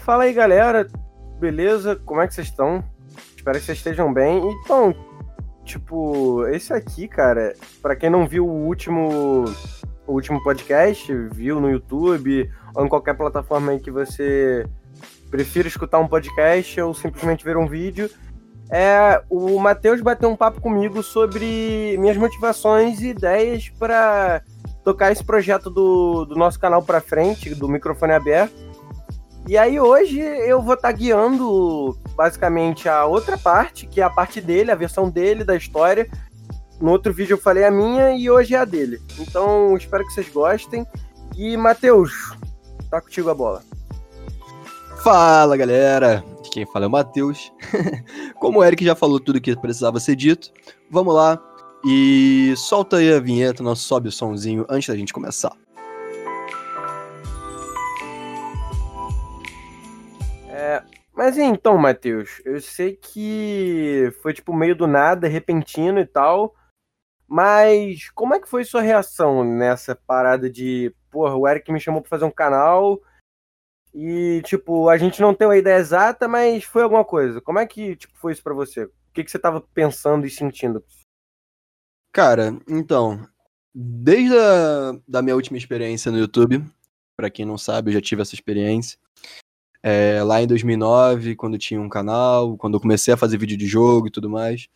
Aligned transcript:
Fala 0.00 0.24
aí, 0.24 0.32
galera. 0.32 0.86
Beleza? 1.38 1.96
Como 1.96 2.20
é 2.20 2.26
que 2.26 2.34
vocês 2.34 2.48
estão? 2.48 2.82
Espero 3.36 3.58
que 3.58 3.64
vocês 3.64 3.78
estejam 3.78 4.12
bem. 4.12 4.42
Então, 4.50 4.94
tipo, 5.64 6.46
esse 6.48 6.72
aqui, 6.72 7.06
cara, 7.06 7.54
para 7.82 7.94
quem 7.94 8.10
não 8.10 8.26
viu 8.26 8.46
o 8.46 8.66
último 8.66 9.44
o 10.06 10.12
último 10.12 10.42
podcast, 10.42 11.12
viu 11.32 11.60
no 11.60 11.70
YouTube 11.70 12.50
ou 12.74 12.84
em 12.84 12.88
qualquer 12.88 13.16
plataforma 13.16 13.72
aí 13.72 13.78
que 13.78 13.90
você 13.90 14.66
prefira 15.30 15.68
escutar 15.68 16.00
um 16.00 16.08
podcast 16.08 16.80
ou 16.80 16.92
simplesmente 16.92 17.44
ver 17.44 17.56
um 17.56 17.68
vídeo, 17.68 18.10
é, 18.70 19.22
o 19.28 19.58
Matheus 19.58 20.00
bateu 20.00 20.28
um 20.28 20.36
papo 20.36 20.60
comigo 20.60 21.02
sobre 21.02 21.96
minhas 21.98 22.16
motivações 22.16 23.00
e 23.00 23.08
ideias 23.08 23.68
para 23.68 24.42
tocar 24.82 25.12
esse 25.12 25.24
projeto 25.24 25.70
do, 25.70 26.24
do 26.24 26.34
nosso 26.34 26.58
canal 26.58 26.82
para 26.82 27.00
frente, 27.00 27.54
do 27.54 27.68
microfone 27.68 28.12
aberto. 28.12 28.69
E 29.50 29.58
aí 29.58 29.80
hoje 29.80 30.20
eu 30.20 30.62
vou 30.62 30.74
estar 30.74 30.92
tá 30.92 30.96
guiando 30.96 31.98
basicamente 32.14 32.88
a 32.88 33.04
outra 33.04 33.36
parte, 33.36 33.84
que 33.84 34.00
é 34.00 34.04
a 34.04 34.08
parte 34.08 34.40
dele, 34.40 34.70
a 34.70 34.76
versão 34.76 35.10
dele 35.10 35.42
da 35.42 35.56
história. 35.56 36.08
No 36.80 36.92
outro 36.92 37.12
vídeo 37.12 37.34
eu 37.34 37.38
falei 37.38 37.64
a 37.64 37.70
minha 37.70 38.12
e 38.12 38.30
hoje 38.30 38.54
é 38.54 38.58
a 38.58 38.64
dele. 38.64 39.02
Então 39.18 39.76
espero 39.76 40.06
que 40.06 40.12
vocês 40.12 40.28
gostem. 40.28 40.86
E 41.36 41.56
Matheus, 41.56 42.12
tá 42.88 43.00
contigo 43.00 43.28
a 43.28 43.34
bola. 43.34 43.64
Fala 45.02 45.56
galera, 45.56 46.24
quem 46.52 46.64
fala 46.64 46.84
é 46.84 46.88
o 46.88 46.92
Matheus. 46.92 47.52
Como 48.38 48.60
o 48.60 48.64
Eric 48.64 48.84
já 48.84 48.94
falou 48.94 49.18
tudo 49.18 49.40
que 49.40 49.56
precisava 49.56 49.98
ser 49.98 50.14
dito, 50.14 50.52
vamos 50.88 51.12
lá 51.12 51.42
e 51.84 52.54
solta 52.56 52.98
aí 52.98 53.12
a 53.12 53.18
vinheta, 53.18 53.64
nós 53.64 53.80
sobe 53.80 54.10
o 54.10 54.12
somzinho 54.12 54.64
antes 54.68 54.88
da 54.88 54.96
gente 54.96 55.12
começar. 55.12 55.56
Mas 61.20 61.36
então, 61.36 61.76
Matheus, 61.76 62.40
eu 62.46 62.58
sei 62.62 62.96
que 62.96 64.10
foi 64.22 64.32
tipo 64.32 64.54
meio 64.54 64.74
do 64.74 64.86
nada, 64.86 65.28
repentino 65.28 66.00
e 66.00 66.06
tal. 66.06 66.54
Mas 67.28 68.08
como 68.14 68.32
é 68.32 68.40
que 68.40 68.48
foi 68.48 68.64
sua 68.64 68.80
reação 68.80 69.44
nessa 69.44 69.94
parada 69.94 70.48
de, 70.48 70.94
porra, 71.10 71.36
o 71.36 71.46
Eric 71.46 71.70
me 71.70 71.78
chamou 71.78 72.00
pra 72.00 72.08
fazer 72.08 72.24
um 72.24 72.30
canal 72.30 73.02
e, 73.92 74.40
tipo, 74.46 74.88
a 74.88 74.96
gente 74.96 75.20
não 75.20 75.34
tem 75.34 75.46
uma 75.46 75.58
ideia 75.58 75.76
exata, 75.76 76.26
mas 76.26 76.64
foi 76.64 76.84
alguma 76.84 77.04
coisa. 77.04 77.38
Como 77.38 77.58
é 77.58 77.66
que, 77.66 77.96
tipo, 77.96 78.16
foi 78.16 78.32
isso 78.32 78.42
pra 78.42 78.54
você? 78.54 78.84
O 78.84 78.92
que, 79.12 79.22
que 79.22 79.30
você 79.30 79.38
tava 79.38 79.60
pensando 79.60 80.26
e 80.26 80.30
sentindo? 80.30 80.82
Cara, 82.14 82.58
então, 82.66 83.28
desde 83.74 84.38
a 84.38 84.92
da 85.06 85.20
minha 85.20 85.36
última 85.36 85.58
experiência 85.58 86.10
no 86.10 86.18
YouTube, 86.18 86.64
para 87.14 87.28
quem 87.28 87.44
não 87.44 87.58
sabe, 87.58 87.90
eu 87.90 87.92
já 87.92 88.00
tive 88.00 88.22
essa 88.22 88.34
experiência. 88.34 88.98
É, 89.82 90.22
lá 90.22 90.42
em 90.42 90.46
2009, 90.46 91.36
quando 91.36 91.56
tinha 91.56 91.80
um 91.80 91.88
canal, 91.88 92.56
quando 92.56 92.74
eu 92.74 92.80
comecei 92.80 93.14
a 93.14 93.16
fazer 93.16 93.38
vídeo 93.38 93.56
de 93.56 93.66
jogo 93.66 94.08
e 94.08 94.10
tudo 94.10 94.28
mais, 94.28 94.68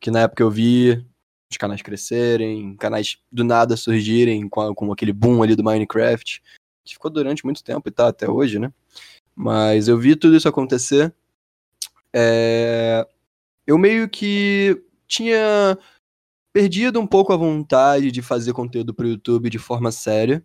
que 0.00 0.10
na 0.10 0.20
época 0.20 0.42
eu 0.42 0.50
vi 0.50 1.04
os 1.50 1.56
canais 1.56 1.80
crescerem, 1.80 2.76
canais 2.76 3.18
do 3.32 3.42
nada 3.42 3.76
surgirem 3.76 4.48
com, 4.48 4.74
com 4.74 4.92
aquele 4.92 5.12
boom 5.12 5.42
ali 5.42 5.56
do 5.56 5.64
Minecraft, 5.64 6.42
que 6.84 6.92
ficou 6.92 7.10
durante 7.10 7.44
muito 7.44 7.64
tempo 7.64 7.88
e 7.88 7.92
tá 7.92 8.08
até 8.08 8.28
hoje, 8.28 8.58
né? 8.58 8.72
Mas 9.34 9.88
eu 9.88 9.98
vi 9.98 10.14
tudo 10.14 10.36
isso 10.36 10.48
acontecer. 10.48 11.14
É... 12.12 13.06
Eu 13.66 13.78
meio 13.78 14.08
que 14.08 14.82
tinha 15.06 15.78
perdido 16.52 17.00
um 17.00 17.06
pouco 17.06 17.32
a 17.32 17.36
vontade 17.36 18.10
de 18.10 18.20
fazer 18.20 18.52
conteúdo 18.52 18.92
pro 18.92 19.08
YouTube 19.08 19.48
de 19.48 19.58
forma 19.58 19.92
séria, 19.92 20.44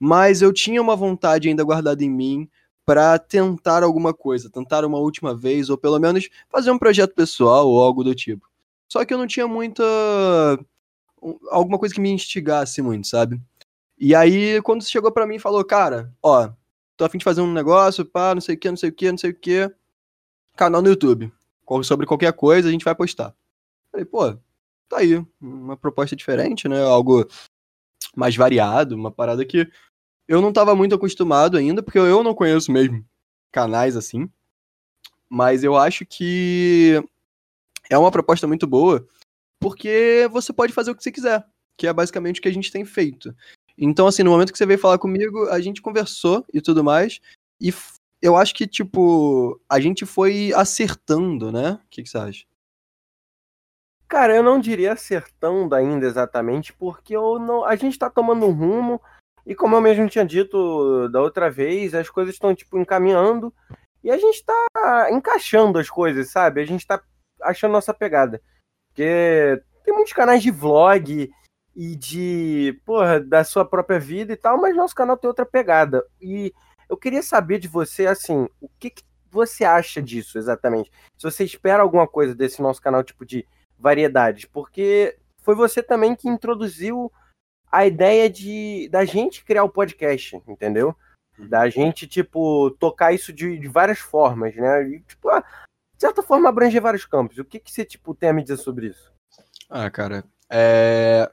mas 0.00 0.42
eu 0.42 0.52
tinha 0.52 0.80
uma 0.80 0.96
vontade 0.96 1.48
ainda 1.48 1.64
guardada 1.64 2.02
em 2.02 2.10
mim 2.10 2.48
para 2.84 3.18
tentar 3.18 3.82
alguma 3.82 4.12
coisa, 4.12 4.50
tentar 4.50 4.84
uma 4.84 4.98
última 4.98 5.34
vez, 5.34 5.70
ou 5.70 5.78
pelo 5.78 5.98
menos 5.98 6.28
fazer 6.50 6.70
um 6.70 6.78
projeto 6.78 7.14
pessoal 7.14 7.68
ou 7.68 7.80
algo 7.80 8.02
do 8.02 8.14
tipo. 8.14 8.48
Só 8.88 9.04
que 9.04 9.14
eu 9.14 9.18
não 9.18 9.26
tinha 9.26 9.46
muita. 9.48 9.82
alguma 11.50 11.78
coisa 11.78 11.94
que 11.94 12.00
me 12.00 12.10
instigasse 12.10 12.82
muito, 12.82 13.06
sabe? 13.06 13.40
E 13.98 14.14
aí, 14.14 14.60
quando 14.62 14.84
chegou 14.84 15.12
para 15.12 15.26
mim 15.26 15.36
e 15.36 15.40
falou, 15.40 15.64
cara, 15.64 16.12
ó, 16.22 16.50
tô 16.96 17.04
a 17.04 17.08
fim 17.08 17.18
de 17.18 17.24
fazer 17.24 17.40
um 17.40 17.52
negócio, 17.52 18.04
pá, 18.04 18.34
não 18.34 18.40
sei 18.40 18.56
o 18.56 18.58
que, 18.58 18.70
não 18.70 18.76
sei 18.76 18.90
o 18.90 18.92
que, 18.92 19.10
não 19.10 19.18
sei 19.18 19.30
o 19.30 19.34
que, 19.34 19.72
canal 20.56 20.82
no 20.82 20.88
YouTube. 20.88 21.32
Sobre 21.84 22.06
qualquer 22.06 22.32
coisa, 22.32 22.68
a 22.68 22.72
gente 22.72 22.84
vai 22.84 22.94
postar. 22.94 23.34
Falei, 23.90 24.04
pô, 24.04 24.32
tá 24.88 24.98
aí, 24.98 25.24
uma 25.40 25.76
proposta 25.76 26.14
diferente, 26.14 26.68
né? 26.68 26.82
Algo 26.82 27.26
mais 28.16 28.36
variado, 28.36 28.94
uma 28.94 29.10
parada 29.10 29.44
que 29.44 29.70
eu 30.32 30.40
não 30.40 30.48
estava 30.48 30.74
muito 30.74 30.94
acostumado 30.94 31.58
ainda, 31.58 31.82
porque 31.82 31.98
eu 31.98 32.22
não 32.22 32.34
conheço 32.34 32.72
mesmo 32.72 33.04
canais 33.52 33.98
assim. 33.98 34.30
Mas 35.28 35.62
eu 35.62 35.76
acho 35.76 36.06
que 36.06 37.04
é 37.90 37.98
uma 37.98 38.10
proposta 38.10 38.46
muito 38.46 38.66
boa, 38.66 39.06
porque 39.60 40.26
você 40.32 40.50
pode 40.50 40.72
fazer 40.72 40.90
o 40.90 40.94
que 40.94 41.02
você 41.02 41.12
quiser, 41.12 41.46
que 41.76 41.86
é 41.86 41.92
basicamente 41.92 42.40
o 42.40 42.42
que 42.42 42.48
a 42.48 42.52
gente 42.52 42.72
tem 42.72 42.82
feito. 42.82 43.36
Então, 43.76 44.06
assim, 44.06 44.22
no 44.22 44.30
momento 44.30 44.52
que 44.52 44.56
você 44.56 44.64
veio 44.64 44.78
falar 44.78 44.96
comigo, 44.96 45.50
a 45.50 45.60
gente 45.60 45.82
conversou 45.82 46.42
e 46.50 46.62
tudo 46.62 46.82
mais, 46.82 47.20
e 47.60 47.70
eu 48.22 48.34
acho 48.34 48.54
que, 48.54 48.66
tipo, 48.66 49.60
a 49.68 49.78
gente 49.78 50.06
foi 50.06 50.50
acertando, 50.54 51.52
né? 51.52 51.72
O 51.72 51.88
que, 51.90 52.02
que 52.02 52.08
você 52.08 52.16
acha? 52.16 52.46
Cara, 54.08 54.34
eu 54.34 54.42
não 54.42 54.58
diria 54.58 54.94
acertando 54.94 55.74
ainda 55.74 56.06
exatamente, 56.06 56.72
porque 56.72 57.14
eu 57.14 57.38
não, 57.38 57.66
a 57.66 57.76
gente 57.76 57.98
tá 57.98 58.08
tomando 58.08 58.46
um 58.46 58.52
rumo, 58.52 58.98
e 59.46 59.54
como 59.54 59.76
eu 59.76 59.80
mesmo 59.80 60.08
tinha 60.08 60.24
dito 60.24 61.08
da 61.08 61.20
outra 61.20 61.50
vez, 61.50 61.94
as 61.94 62.08
coisas 62.08 62.34
estão, 62.34 62.54
tipo, 62.54 62.78
encaminhando 62.78 63.52
e 64.02 64.10
a 64.10 64.16
gente 64.16 64.44
tá 64.44 65.08
encaixando 65.10 65.78
as 65.78 65.88
coisas, 65.88 66.30
sabe? 66.30 66.60
A 66.60 66.64
gente 66.64 66.86
tá 66.86 67.02
achando 67.40 67.72
nossa 67.72 67.92
pegada. 67.92 68.40
Porque 68.88 69.62
tem 69.84 69.94
muitos 69.94 70.12
canais 70.12 70.42
de 70.42 70.50
vlog 70.50 71.30
e 71.74 71.96
de, 71.96 72.80
porra, 72.84 73.20
da 73.20 73.42
sua 73.44 73.64
própria 73.64 73.98
vida 73.98 74.32
e 74.32 74.36
tal, 74.36 74.60
mas 74.60 74.76
nosso 74.76 74.94
canal 74.94 75.16
tem 75.16 75.28
outra 75.28 75.46
pegada. 75.46 76.04
E 76.20 76.52
eu 76.88 76.96
queria 76.96 77.22
saber 77.22 77.58
de 77.58 77.68
você, 77.68 78.06
assim, 78.06 78.48
o 78.60 78.68
que, 78.78 78.90
que 78.90 79.02
você 79.30 79.64
acha 79.64 80.02
disso 80.02 80.38
exatamente? 80.38 80.90
Se 81.16 81.24
você 81.24 81.44
espera 81.44 81.82
alguma 81.82 82.06
coisa 82.06 82.34
desse 82.34 82.60
nosso 82.60 82.82
canal, 82.82 83.02
tipo, 83.02 83.24
de 83.24 83.46
variedades, 83.78 84.44
porque 84.44 85.16
foi 85.38 85.54
você 85.54 85.82
também 85.82 86.14
que 86.14 86.28
introduziu 86.28 87.10
a 87.72 87.86
ideia 87.86 88.28
de 88.28 88.88
da 88.90 89.04
gente 89.06 89.42
criar 89.42 89.64
o 89.64 89.70
podcast, 89.70 90.36
entendeu? 90.46 90.94
Uhum. 91.38 91.48
Da 91.48 91.68
gente, 91.70 92.06
tipo, 92.06 92.70
tocar 92.72 93.14
isso 93.14 93.32
de, 93.32 93.58
de 93.58 93.66
várias 93.66 93.98
formas, 93.98 94.54
né? 94.54 94.86
E, 94.88 95.00
tipo, 95.00 95.30
ah, 95.30 95.40
de 95.40 96.00
certa 96.00 96.22
forma 96.22 96.50
abranger 96.50 96.82
vários 96.82 97.06
campos. 97.06 97.38
O 97.38 97.44
que, 97.44 97.58
que 97.58 97.72
você, 97.72 97.84
tipo, 97.84 98.14
tem 98.14 98.28
a 98.28 98.32
me 98.34 98.42
dizer 98.42 98.58
sobre 98.58 98.88
isso? 98.88 99.10
Ah, 99.70 99.90
cara, 99.90 100.22
é... 100.50 101.30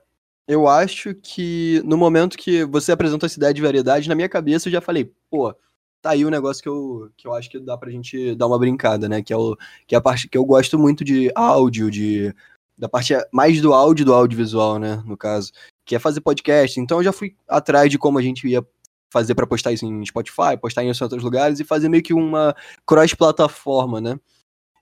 eu 0.48 0.66
acho 0.66 1.14
que 1.14 1.82
no 1.84 1.98
momento 1.98 2.38
que 2.38 2.64
você 2.64 2.94
apresentou 2.94 3.28
essa 3.28 3.38
ideia 3.38 3.54
de 3.54 3.62
variedade, 3.62 4.08
na 4.08 4.16
minha 4.16 4.30
cabeça 4.30 4.70
eu 4.70 4.74
já 4.74 4.80
falei, 4.80 5.14
pô, 5.30 5.54
tá 6.02 6.12
aí 6.12 6.24
o 6.24 6.30
um 6.30 6.32
negócio 6.32 6.64
que 6.64 6.70
eu, 6.70 7.12
que 7.18 7.28
eu 7.28 7.34
acho 7.34 7.50
que 7.50 7.60
dá 7.60 7.78
pra 7.78 7.92
gente 7.92 8.34
dar 8.36 8.48
uma 8.48 8.58
brincada, 8.58 9.10
né? 9.10 9.22
Que 9.22 9.34
é, 9.34 9.38
o, 9.38 9.58
que 9.86 9.94
é 9.94 9.98
a 9.98 10.02
parte 10.02 10.30
que 10.30 10.38
eu 10.38 10.46
gosto 10.46 10.80
muito 10.80 11.04
de 11.04 11.30
áudio, 11.36 11.92
de 11.92 12.34
da 12.78 12.88
parte 12.88 13.14
mais 13.30 13.60
do 13.60 13.74
áudio 13.74 14.06
do 14.06 14.14
audiovisual, 14.14 14.80
né, 14.80 15.04
no 15.06 15.18
caso 15.18 15.52
que 15.90 15.96
é 15.96 16.00
fazer 16.00 16.22
podcast. 16.22 16.80
Então 16.80 17.00
eu 17.00 17.04
já 17.04 17.12
fui 17.12 17.36
atrás 17.48 17.90
de 17.90 17.98
como 17.98 18.20
a 18.20 18.22
gente 18.22 18.48
ia 18.48 18.64
fazer 19.10 19.34
para 19.34 19.48
postar 19.48 19.72
isso 19.72 19.88
em 19.88 20.06
Spotify, 20.06 20.56
postar 20.62 20.84
em 20.84 20.90
outros 20.90 21.24
lugares 21.24 21.60
e 21.60 21.64
fazer 21.64 21.90
meio 21.90 22.04
que 22.04 22.14
uma 22.14 22.56
cross-plataforma, 22.86 24.00
né? 24.00 24.20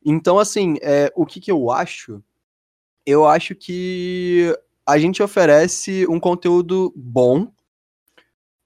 Então, 0.06 0.38
assim, 0.38 0.76
é, 0.82 1.10
o 1.16 1.26
que, 1.26 1.40
que 1.40 1.50
eu 1.50 1.72
acho? 1.72 2.22
Eu 3.06 3.26
acho 3.26 3.56
que 3.56 4.54
a 4.86 5.00
gente 5.00 5.24
oferece 5.24 6.06
um 6.10 6.20
conteúdo 6.20 6.94
bom, 6.94 7.48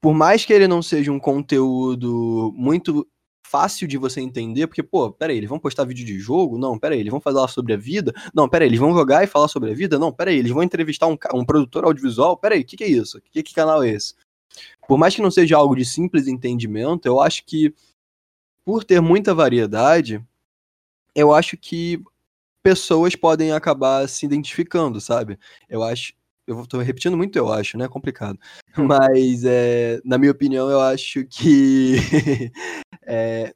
por 0.00 0.12
mais 0.12 0.44
que 0.44 0.52
ele 0.52 0.66
não 0.66 0.82
seja 0.82 1.12
um 1.12 1.20
conteúdo 1.20 2.52
muito 2.56 3.06
fácil 3.52 3.86
de 3.86 3.98
você 3.98 4.18
entender, 4.22 4.66
porque, 4.66 4.82
pô, 4.82 5.12
peraí, 5.12 5.36
eles 5.36 5.48
vão 5.50 5.58
postar 5.58 5.84
vídeo 5.84 6.06
de 6.06 6.18
jogo? 6.18 6.56
Não, 6.56 6.78
peraí, 6.78 7.00
eles 7.00 7.10
vão 7.10 7.20
falar 7.20 7.46
sobre 7.48 7.74
a 7.74 7.76
vida? 7.76 8.10
Não, 8.34 8.48
peraí, 8.48 8.66
eles 8.66 8.80
vão 8.80 8.94
jogar 8.94 9.22
e 9.22 9.26
falar 9.26 9.46
sobre 9.46 9.70
a 9.70 9.74
vida? 9.74 9.98
Não, 9.98 10.10
peraí, 10.10 10.38
eles 10.38 10.50
vão 10.50 10.62
entrevistar 10.62 11.06
um, 11.06 11.18
um 11.34 11.44
produtor 11.44 11.84
audiovisual? 11.84 12.34
Peraí, 12.34 12.62
o 12.62 12.64
que, 12.64 12.78
que 12.78 12.84
é 12.84 12.88
isso? 12.88 13.20
Que, 13.30 13.42
que 13.42 13.52
canal 13.52 13.82
é 13.82 13.90
esse? 13.90 14.14
Por 14.88 14.96
mais 14.96 15.14
que 15.14 15.20
não 15.20 15.30
seja 15.30 15.58
algo 15.58 15.76
de 15.76 15.84
simples 15.84 16.26
entendimento, 16.26 17.04
eu 17.04 17.20
acho 17.20 17.44
que, 17.44 17.74
por 18.64 18.84
ter 18.84 19.02
muita 19.02 19.34
variedade, 19.34 20.24
eu 21.14 21.30
acho 21.34 21.58
que 21.58 22.02
pessoas 22.62 23.14
podem 23.14 23.52
acabar 23.52 24.08
se 24.08 24.24
identificando, 24.24 24.98
sabe? 24.98 25.38
Eu 25.68 25.82
acho, 25.82 26.14
eu 26.46 26.66
tô 26.66 26.78
repetindo 26.78 27.18
muito, 27.18 27.36
eu 27.36 27.52
acho, 27.52 27.76
né? 27.76 27.86
Complicado. 27.86 28.38
Mas, 28.78 29.44
é, 29.44 30.00
na 30.06 30.16
minha 30.16 30.32
opinião, 30.32 30.70
eu 30.70 30.80
acho 30.80 31.26
que 31.26 31.96
é, 33.06 33.54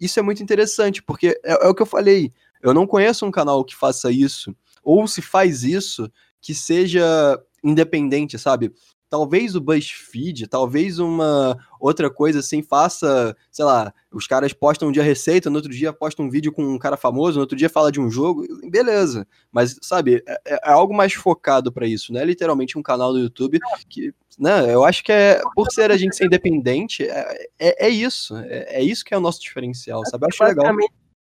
isso 0.00 0.18
é 0.18 0.22
muito 0.22 0.42
interessante, 0.42 1.02
porque 1.02 1.40
é, 1.44 1.52
é, 1.52 1.68
o 1.68 1.74
que 1.74 1.82
eu 1.82 1.86
falei. 1.86 2.32
Eu 2.62 2.72
não 2.72 2.86
conheço 2.86 3.26
um 3.26 3.30
canal 3.30 3.64
que 3.64 3.76
faça 3.76 4.10
isso, 4.10 4.54
ou 4.82 5.06
se 5.06 5.20
faz 5.20 5.62
isso, 5.62 6.10
que 6.40 6.54
seja 6.54 7.38
independente, 7.62 8.38
sabe? 8.38 8.72
Talvez 9.14 9.54
o 9.54 9.60
BuzzFeed, 9.60 10.48
talvez 10.48 10.98
uma 10.98 11.56
outra 11.78 12.10
coisa 12.10 12.40
assim 12.40 12.64
faça, 12.64 13.36
sei 13.48 13.64
lá, 13.64 13.94
os 14.12 14.26
caras 14.26 14.52
postam 14.52 14.88
um 14.88 14.92
dia 14.92 15.04
receita, 15.04 15.48
no 15.48 15.54
outro 15.54 15.70
dia 15.70 15.92
postam 15.92 16.26
um 16.26 16.28
vídeo 16.28 16.50
com 16.50 16.64
um 16.64 16.76
cara 16.76 16.96
famoso, 16.96 17.36
no 17.36 17.42
outro 17.42 17.56
dia 17.56 17.70
fala 17.70 17.92
de 17.92 18.00
um 18.00 18.10
jogo, 18.10 18.44
beleza. 18.68 19.24
Mas, 19.52 19.78
sabe, 19.82 20.20
é, 20.26 20.40
é, 20.44 20.54
é 20.64 20.72
algo 20.72 20.92
mais 20.92 21.12
focado 21.12 21.70
para 21.70 21.86
isso, 21.86 22.12
não 22.12 22.20
é 22.20 22.24
literalmente 22.24 22.76
um 22.76 22.82
canal 22.82 23.12
do 23.12 23.20
YouTube 23.20 23.60
que, 23.88 24.12
né, 24.36 24.74
eu 24.74 24.84
acho 24.84 25.04
que 25.04 25.12
é, 25.12 25.40
por 25.54 25.70
ser 25.70 25.92
a 25.92 25.96
gente 25.96 26.16
ser 26.16 26.26
independente, 26.26 27.04
é, 27.04 27.46
é, 27.56 27.86
é 27.86 27.88
isso, 27.88 28.36
é, 28.36 28.80
é, 28.80 28.82
isso 28.82 29.04
que 29.04 29.14
é 29.14 29.16
o 29.16 29.20
nosso 29.20 29.40
diferencial, 29.40 30.04
sabe? 30.06 30.24
Eu 30.24 30.28
acho 30.28 30.42
legal 30.42 30.74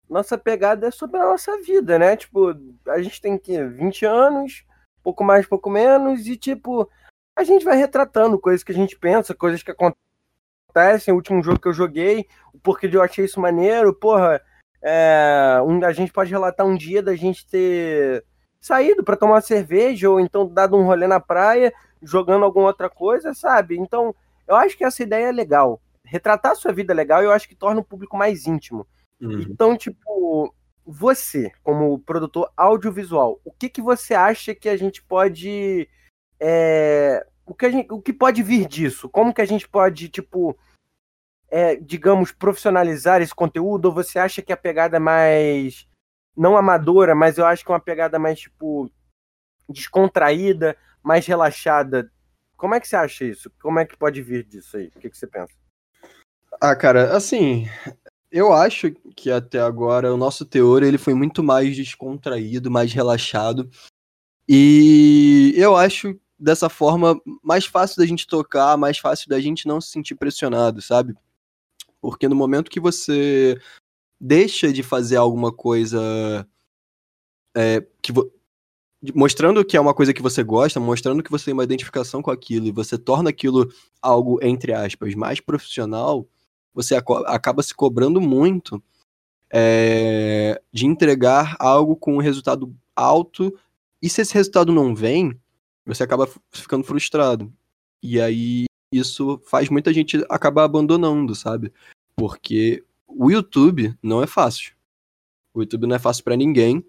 nossa 0.08 0.38
pegada 0.38 0.86
é 0.86 0.90
sobre 0.92 1.18
a 1.18 1.24
nossa 1.24 1.60
vida, 1.62 1.98
né? 1.98 2.16
Tipo, 2.16 2.56
a 2.86 3.02
gente 3.02 3.20
tem 3.20 3.36
que 3.36 3.60
20 3.60 4.06
anos, 4.06 4.64
pouco 5.02 5.24
mais, 5.24 5.44
pouco 5.44 5.68
menos, 5.68 6.28
e 6.28 6.36
tipo, 6.36 6.88
a 7.36 7.44
gente 7.44 7.64
vai 7.64 7.76
retratando 7.76 8.38
coisas 8.38 8.64
que 8.64 8.72
a 8.72 8.74
gente 8.74 8.98
pensa, 8.98 9.34
coisas 9.34 9.62
que 9.62 9.70
acontecem. 9.70 11.12
O 11.12 11.16
último 11.16 11.42
jogo 11.42 11.60
que 11.60 11.68
eu 11.68 11.72
joguei, 11.72 12.26
o 12.52 12.58
porquê 12.58 12.88
eu 12.90 13.02
achei 13.02 13.24
isso 13.24 13.40
maneiro, 13.40 13.94
porra, 13.94 14.40
é, 14.82 15.60
um, 15.66 15.84
a 15.84 15.92
gente 15.92 16.12
pode 16.12 16.30
relatar 16.30 16.66
um 16.66 16.76
dia 16.76 17.02
da 17.02 17.14
gente 17.14 17.46
ter 17.46 18.24
saído 18.60 19.04
para 19.04 19.16
tomar 19.16 19.40
cerveja, 19.42 20.10
ou 20.10 20.18
então 20.18 20.48
dado 20.48 20.76
um 20.76 20.84
rolê 20.84 21.06
na 21.06 21.20
praia, 21.20 21.72
jogando 22.02 22.44
alguma 22.44 22.66
outra 22.66 22.90
coisa, 22.90 23.32
sabe? 23.32 23.78
Então, 23.78 24.14
eu 24.46 24.56
acho 24.56 24.76
que 24.76 24.84
essa 24.84 25.02
ideia 25.02 25.26
é 25.26 25.32
legal. 25.32 25.80
Retratar 26.04 26.52
a 26.52 26.54
sua 26.54 26.72
vida 26.72 26.92
é 26.92 26.96
legal 26.96 27.22
eu 27.22 27.32
acho 27.32 27.48
que 27.48 27.54
torna 27.54 27.80
o 27.80 27.84
público 27.84 28.16
mais 28.16 28.46
íntimo. 28.46 28.86
Uhum. 29.20 29.40
Então, 29.48 29.76
tipo, 29.76 30.54
você, 30.86 31.50
como 31.62 31.98
produtor 31.98 32.50
audiovisual, 32.56 33.40
o 33.44 33.50
que, 33.50 33.68
que 33.68 33.82
você 33.82 34.14
acha 34.14 34.54
que 34.54 34.68
a 34.68 34.76
gente 34.76 35.02
pode. 35.02 35.88
É, 36.40 37.26
o, 37.44 37.54
que 37.54 37.70
gente, 37.70 37.92
o 37.92 38.00
que 38.00 38.12
pode 38.12 38.42
vir 38.42 38.66
disso? 38.66 39.08
Como 39.08 39.32
que 39.32 39.40
a 39.40 39.46
gente 39.46 39.68
pode, 39.68 40.08
tipo, 40.08 40.56
é, 41.48 41.76
digamos, 41.76 42.32
profissionalizar 42.32 43.22
esse 43.22 43.34
conteúdo? 43.34 43.86
Ou 43.86 43.94
você 43.94 44.18
acha 44.18 44.42
que 44.42 44.52
a 44.52 44.56
pegada 44.56 44.98
mais. 45.00 45.86
Não 46.36 46.56
amadora, 46.56 47.14
mas 47.14 47.38
eu 47.38 47.46
acho 47.46 47.64
que 47.64 47.70
é 47.70 47.74
uma 47.74 47.80
pegada 47.80 48.18
mais, 48.18 48.40
tipo, 48.40 48.90
descontraída, 49.68 50.76
mais 51.02 51.26
relaxada. 51.26 52.10
Como 52.56 52.74
é 52.74 52.80
que 52.80 52.86
você 52.88 52.96
acha 52.96 53.24
isso? 53.24 53.50
Como 53.60 53.78
é 53.78 53.86
que 53.86 53.96
pode 53.96 54.20
vir 54.22 54.44
disso 54.44 54.76
aí? 54.76 54.88
O 54.88 55.00
que, 55.00 55.08
que 55.08 55.16
você 55.16 55.26
pensa? 55.26 55.52
Ah, 56.60 56.74
cara, 56.74 57.16
assim, 57.16 57.66
eu 58.30 58.52
acho 58.52 58.90
que 59.14 59.30
até 59.30 59.60
agora 59.60 60.12
o 60.12 60.16
nosso 60.16 60.44
teor 60.44 60.82
ele 60.82 60.98
foi 60.98 61.14
muito 61.14 61.42
mais 61.42 61.76
descontraído, 61.76 62.70
mais 62.70 62.92
relaxado. 62.92 63.70
E 64.48 65.52
eu 65.56 65.76
acho 65.76 66.18
dessa 66.38 66.68
forma 66.68 67.20
mais 67.42 67.66
fácil 67.66 67.96
da 67.98 68.06
gente 68.06 68.26
tocar, 68.26 68.76
mais 68.76 68.98
fácil 68.98 69.28
da 69.28 69.40
gente 69.40 69.66
não 69.66 69.80
se 69.80 69.88
sentir 69.90 70.14
pressionado, 70.14 70.82
sabe? 70.82 71.14
Porque 72.00 72.28
no 72.28 72.36
momento 72.36 72.70
que 72.70 72.80
você 72.80 73.60
deixa 74.20 74.72
de 74.72 74.82
fazer 74.82 75.16
alguma 75.16 75.52
coisa 75.52 76.46
é, 77.56 77.84
que 78.02 78.12
mostrando 79.14 79.64
que 79.64 79.76
é 79.76 79.80
uma 79.80 79.94
coisa 79.94 80.12
que 80.12 80.22
você 80.22 80.42
gosta, 80.42 80.80
mostrando 80.80 81.22
que 81.22 81.30
você 81.30 81.46
tem 81.46 81.54
uma 81.54 81.64
identificação 81.64 82.22
com 82.22 82.30
aquilo 82.30 82.66
e 82.66 82.72
você 82.72 82.98
torna 82.98 83.30
aquilo 83.30 83.70
algo 84.00 84.38
entre 84.42 84.72
aspas 84.72 85.14
mais 85.14 85.40
profissional, 85.40 86.26
você 86.74 86.94
acaba 86.94 87.62
se 87.62 87.74
cobrando 87.74 88.20
muito 88.20 88.82
é, 89.52 90.60
de 90.72 90.86
entregar 90.86 91.56
algo 91.58 91.96
com 91.96 92.14
um 92.14 92.20
resultado 92.20 92.74
alto, 92.94 93.56
e 94.02 94.08
se 94.08 94.20
esse 94.20 94.34
resultado 94.34 94.72
não 94.72 94.94
vem, 94.94 95.38
você 95.86 96.02
acaba 96.02 96.28
ficando 96.50 96.84
frustrado. 96.84 97.52
E 98.02 98.20
aí 98.20 98.64
isso 98.92 99.40
faz 99.46 99.68
muita 99.68 99.92
gente 99.92 100.24
acabar 100.28 100.64
abandonando, 100.64 101.34
sabe? 101.34 101.72
Porque 102.16 102.84
o 103.06 103.30
YouTube 103.30 103.96
não 104.02 104.22
é 104.22 104.26
fácil. 104.26 104.74
O 105.54 105.60
YouTube 105.60 105.86
não 105.86 105.96
é 105.96 105.98
fácil 105.98 106.24
para 106.24 106.36
ninguém. 106.36 106.84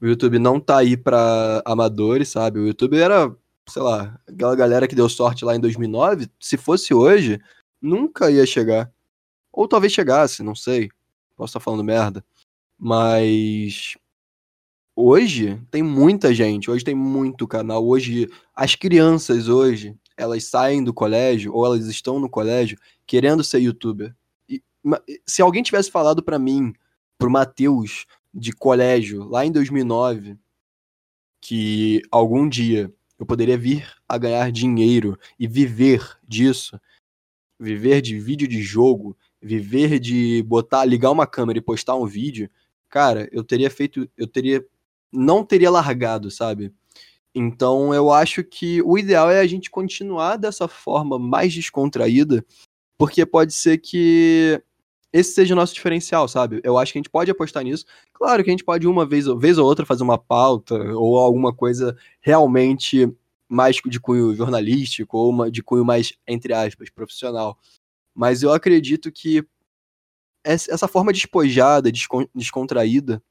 O 0.00 0.06
YouTube 0.06 0.38
não 0.38 0.58
tá 0.58 0.78
aí 0.78 0.96
para 0.96 1.62
amadores, 1.64 2.28
sabe? 2.28 2.58
O 2.58 2.66
YouTube 2.66 2.96
era, 2.96 3.34
sei 3.68 3.82
lá, 3.82 4.18
aquela 4.26 4.56
galera 4.56 4.88
que 4.88 4.94
deu 4.94 5.08
sorte 5.08 5.44
lá 5.44 5.54
em 5.54 5.60
2009, 5.60 6.28
se 6.38 6.56
fosse 6.56 6.94
hoje, 6.94 7.40
nunca 7.80 8.30
ia 8.30 8.46
chegar. 8.46 8.90
Ou 9.52 9.68
talvez 9.68 9.92
chegasse, 9.92 10.42
não 10.42 10.54
sei. 10.54 10.90
Posso 11.36 11.50
estar 11.50 11.60
falando 11.60 11.84
merda. 11.84 12.24
Mas 12.78 13.96
hoje 14.94 15.60
tem 15.70 15.82
muita 15.82 16.34
gente, 16.34 16.70
hoje 16.70 16.84
tem 16.84 16.94
muito 16.94 17.46
canal. 17.46 17.86
Hoje 17.86 18.28
as 18.54 18.74
crianças 18.74 19.48
hoje, 19.48 19.96
elas 20.16 20.44
saem 20.44 20.82
do 20.84 20.92
colégio 20.92 21.54
ou 21.54 21.64
elas 21.64 21.86
estão 21.86 22.20
no 22.20 22.28
colégio 22.28 22.78
querendo 23.06 23.42
ser 23.42 23.60
youtuber. 23.60 24.14
E, 24.48 24.62
se 25.26 25.42
alguém 25.42 25.62
tivesse 25.62 25.90
falado 25.90 26.22
para 26.22 26.38
mim, 26.38 26.72
pro 27.18 27.30
Matheus 27.30 28.06
de 28.32 28.52
colégio 28.52 29.24
lá 29.24 29.44
em 29.44 29.52
2009, 29.52 30.36
que 31.40 32.02
algum 32.10 32.48
dia 32.48 32.92
eu 33.18 33.26
poderia 33.26 33.58
vir 33.58 33.86
a 34.08 34.16
ganhar 34.16 34.50
dinheiro 34.50 35.18
e 35.38 35.46
viver 35.46 36.18
disso, 36.26 36.80
viver 37.58 38.00
de 38.00 38.18
vídeo 38.18 38.48
de 38.48 38.62
jogo, 38.62 39.16
viver 39.40 39.98
de 39.98 40.42
botar, 40.42 40.84
ligar 40.84 41.10
uma 41.10 41.26
câmera 41.26 41.58
e 41.58 41.62
postar 41.62 41.96
um 41.96 42.06
vídeo, 42.06 42.48
cara, 42.88 43.28
eu 43.30 43.44
teria 43.44 43.70
feito, 43.70 44.08
eu 44.16 44.26
teria, 44.26 44.64
não 45.12 45.44
teria 45.44 45.70
largado, 45.70 46.30
sabe? 46.30 46.72
Então 47.34 47.94
eu 47.94 48.12
acho 48.12 48.42
que 48.42 48.82
o 48.82 48.98
ideal 48.98 49.30
é 49.30 49.40
a 49.40 49.46
gente 49.46 49.70
continuar 49.70 50.36
dessa 50.36 50.66
forma 50.66 51.18
mais 51.18 51.54
descontraída, 51.54 52.44
porque 52.98 53.24
pode 53.24 53.54
ser 53.54 53.78
que 53.78 54.62
esse 55.12 55.32
seja 55.32 55.54
o 55.54 55.56
nosso 55.56 55.74
diferencial, 55.74 56.28
sabe? 56.28 56.60
Eu 56.62 56.78
acho 56.78 56.92
que 56.92 56.98
a 56.98 57.00
gente 57.00 57.10
pode 57.10 57.30
apostar 57.30 57.64
nisso. 57.64 57.84
Claro 58.12 58.44
que 58.44 58.50
a 58.50 58.52
gente 58.52 58.64
pode 58.64 58.86
uma 58.86 59.04
vez, 59.06 59.26
vez 59.38 59.58
ou 59.58 59.66
outra 59.66 59.86
fazer 59.86 60.02
uma 60.02 60.18
pauta 60.18 60.74
ou 60.94 61.18
alguma 61.18 61.52
coisa 61.54 61.96
realmente 62.20 63.12
mais 63.48 63.76
de 63.84 64.00
cunho 64.00 64.34
jornalístico 64.34 65.18
ou 65.18 65.30
uma 65.30 65.50
de 65.50 65.62
cunho 65.62 65.84
mais, 65.84 66.12
entre 66.26 66.52
aspas, 66.54 66.90
profissional. 66.90 67.58
Mas 68.14 68.42
eu 68.42 68.52
acredito 68.52 69.10
que 69.10 69.44
essa 70.44 70.88
forma 70.88 71.12
despojada, 71.12 71.90
descontraída 72.34 73.22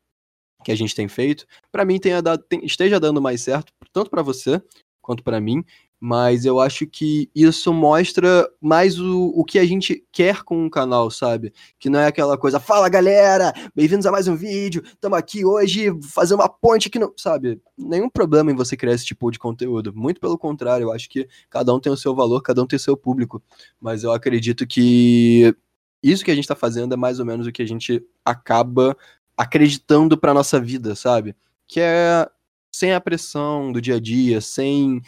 que 0.64 0.72
a 0.72 0.76
gente 0.76 0.96
tem 0.96 1.08
feito, 1.08 1.46
para 1.72 1.86
mim 1.86 2.00
tenha 2.00 2.22
dado, 2.22 2.44
tem, 2.44 2.66
esteja 2.66 3.00
dando 3.00 3.22
mais 3.22 3.42
certo, 3.42 3.72
tanto 3.94 4.10
para 4.10 4.22
você 4.22 4.62
quanto 5.02 5.24
para 5.24 5.40
mim. 5.40 5.64
Mas 6.02 6.46
eu 6.46 6.62
acho 6.62 6.88
que 6.88 7.30
isso 7.36 7.74
mostra 7.74 8.50
mais 8.62 8.98
o, 8.98 9.34
o 9.36 9.44
que 9.44 9.60
a 9.60 9.66
gente 9.66 10.02
quer 10.14 10.44
com 10.44 10.66
o 10.66 10.70
canal, 10.70 11.12
sabe? 11.12 11.52
Que 11.78 11.90
não 11.90 12.00
é 12.00 12.08
aquela 12.08 12.38
coisa, 12.38 12.58
fala 12.58 12.88
galera, 12.88 13.54
bem-vindos 13.76 14.06
a 14.06 14.12
mais 14.12 14.26
um 14.26 14.36
vídeo, 14.36 14.82
estamos 14.86 15.18
aqui 15.18 15.44
hoje 15.44 15.92
fazer 16.10 16.36
uma 16.36 16.48
ponte 16.48 16.88
aqui, 16.88 16.98
não, 16.98 17.12
sabe? 17.18 17.62
Nenhum 17.78 18.10
problema 18.10 18.50
em 18.50 18.56
você 18.56 18.78
criar 18.78 18.94
esse 18.94 19.06
tipo 19.06 19.30
de 19.30 19.38
conteúdo. 19.38 19.94
Muito 19.94 20.22
pelo 20.22 20.38
contrário, 20.38 20.86
eu 20.86 20.92
acho 20.94 21.10
que 21.10 21.28
cada 21.50 21.74
um 21.74 21.82
tem 21.82 21.92
o 21.92 21.98
seu 21.98 22.16
valor, 22.16 22.42
cada 22.42 22.64
um 22.64 22.66
tem 22.66 22.78
o 22.78 22.80
seu 22.80 22.96
público. 22.96 23.44
Mas 23.82 24.06
eu 24.06 24.14
acredito 24.14 24.66
que 24.66 25.54
isso 26.02 26.24
que 26.24 26.32
a 26.32 26.36
gente 26.36 26.48
tá 26.48 26.56
fazendo 26.56 26.94
é 26.94 26.98
mais 26.98 27.20
ou 27.20 27.26
menos 27.26 27.46
o 27.46 27.52
que 27.52 27.62
a 27.62 27.68
gente 27.68 28.02
acaba 28.24 28.96
acreditando 29.40 30.18
pra 30.18 30.34
nossa 30.34 30.60
vida, 30.60 30.96
sabe? 30.96 31.34
Que 31.66 31.80
é 31.80 32.30
sem 32.70 32.94
a 32.94 33.00
pressão 33.00 33.72
do 33.72 33.80
dia 33.80 33.96
a 33.96 34.00
dia, 34.00 34.42
sem 34.42 35.02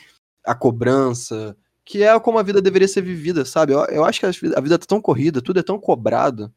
a 0.45 0.55
cobrança, 0.55 1.55
que 1.83 2.01
é 2.01 2.17
como 2.17 2.39
a 2.39 2.43
vida 2.43 2.61
deveria 2.61 2.87
ser 2.87 3.01
vivida, 3.01 3.43
sabe? 3.43 3.73
Eu, 3.73 3.83
eu 3.87 4.05
acho 4.05 4.21
que 4.21 4.25
a 4.25 4.61
vida 4.61 4.79
tá 4.79 4.85
tão 4.85 5.01
corrida, 5.01 5.41
tudo 5.41 5.59
é 5.59 5.63
tão 5.63 5.77
cobrado, 5.77 6.49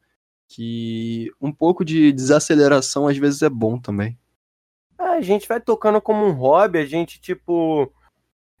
que 0.47 1.29
um 1.41 1.51
pouco 1.51 1.83
de 1.83 2.13
desaceleração 2.13 3.09
às 3.09 3.17
vezes 3.17 3.41
é 3.41 3.49
bom 3.49 3.77
também. 3.77 4.17
a 4.97 5.19
gente 5.19 5.45
vai 5.45 5.59
tocando 5.59 5.99
como 5.99 6.25
um 6.25 6.31
hobby, 6.31 6.79
a 6.79 6.85
gente, 6.85 7.19
tipo. 7.19 7.91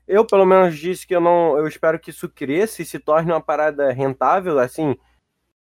Eu, 0.05 0.25
pelo 0.25 0.45
menos, 0.45 0.77
disse 0.77 1.07
que 1.07 1.15
eu 1.15 1.21
não. 1.21 1.57
Eu 1.57 1.67
espero 1.69 1.97
que 1.97 2.09
isso 2.09 2.27
cresça 2.27 2.81
e 2.81 2.85
se 2.85 2.99
torne 2.99 3.31
uma 3.31 3.41
parada 3.41 3.93
rentável, 3.93 4.59
assim, 4.59 4.95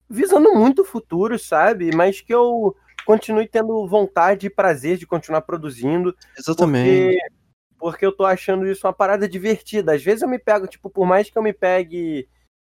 visando 0.09 0.53
muito 0.53 0.81
o 0.81 0.85
futuro, 0.85 1.39
sabe? 1.39 1.95
Mas 1.95 2.19
que 2.19 2.33
eu 2.33 2.75
continue 3.09 3.47
tendo 3.47 3.87
vontade 3.87 4.45
e 4.45 4.51
prazer 4.51 4.95
de 4.95 5.07
continuar 5.07 5.41
produzindo. 5.41 6.15
Exatamente. 6.37 7.17
Porque 7.17 7.39
porque 7.79 8.05
eu 8.05 8.11
tô 8.11 8.25
achando 8.25 8.67
isso 8.67 8.85
uma 8.85 8.93
parada 8.93 9.27
divertida. 9.27 9.95
Às 9.95 10.03
vezes 10.03 10.21
eu 10.21 10.27
me 10.27 10.37
pego, 10.37 10.67
tipo, 10.67 10.89
por 10.89 11.07
mais 11.07 11.29
que 11.29 11.37
eu 11.37 11.41
me 11.41 11.53
pegue 11.53 12.27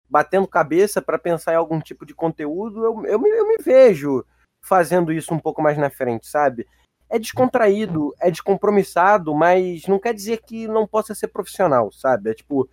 batendo 0.09 0.47
cabeça 0.47 1.01
para 1.01 1.19
pensar 1.19 1.53
em 1.53 1.57
algum 1.57 1.79
tipo 1.79 2.05
de 2.05 2.15
conteúdo, 2.15 2.83
eu, 2.83 3.05
eu, 3.05 3.19
me, 3.19 3.29
eu 3.29 3.47
me 3.47 3.57
vejo 3.57 4.25
fazendo 4.63 5.11
isso 5.11 5.33
um 5.33 5.39
pouco 5.39 5.61
mais 5.61 5.77
na 5.77 5.89
frente, 5.89 6.25
sabe? 6.25 6.65
É 7.09 7.19
descontraído, 7.19 8.15
é 8.19 8.31
descompromissado, 8.31 9.35
mas 9.35 9.85
não 9.87 9.99
quer 9.99 10.13
dizer 10.13 10.41
que 10.41 10.67
não 10.67 10.87
possa 10.87 11.13
ser 11.13 11.27
profissional, 11.27 11.91
sabe? 11.91 12.31
É 12.31 12.33
tipo, 12.33 12.67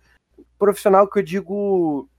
profissional 0.57 1.07
que 1.07 1.19
eu 1.19 1.23
digo 1.23 2.09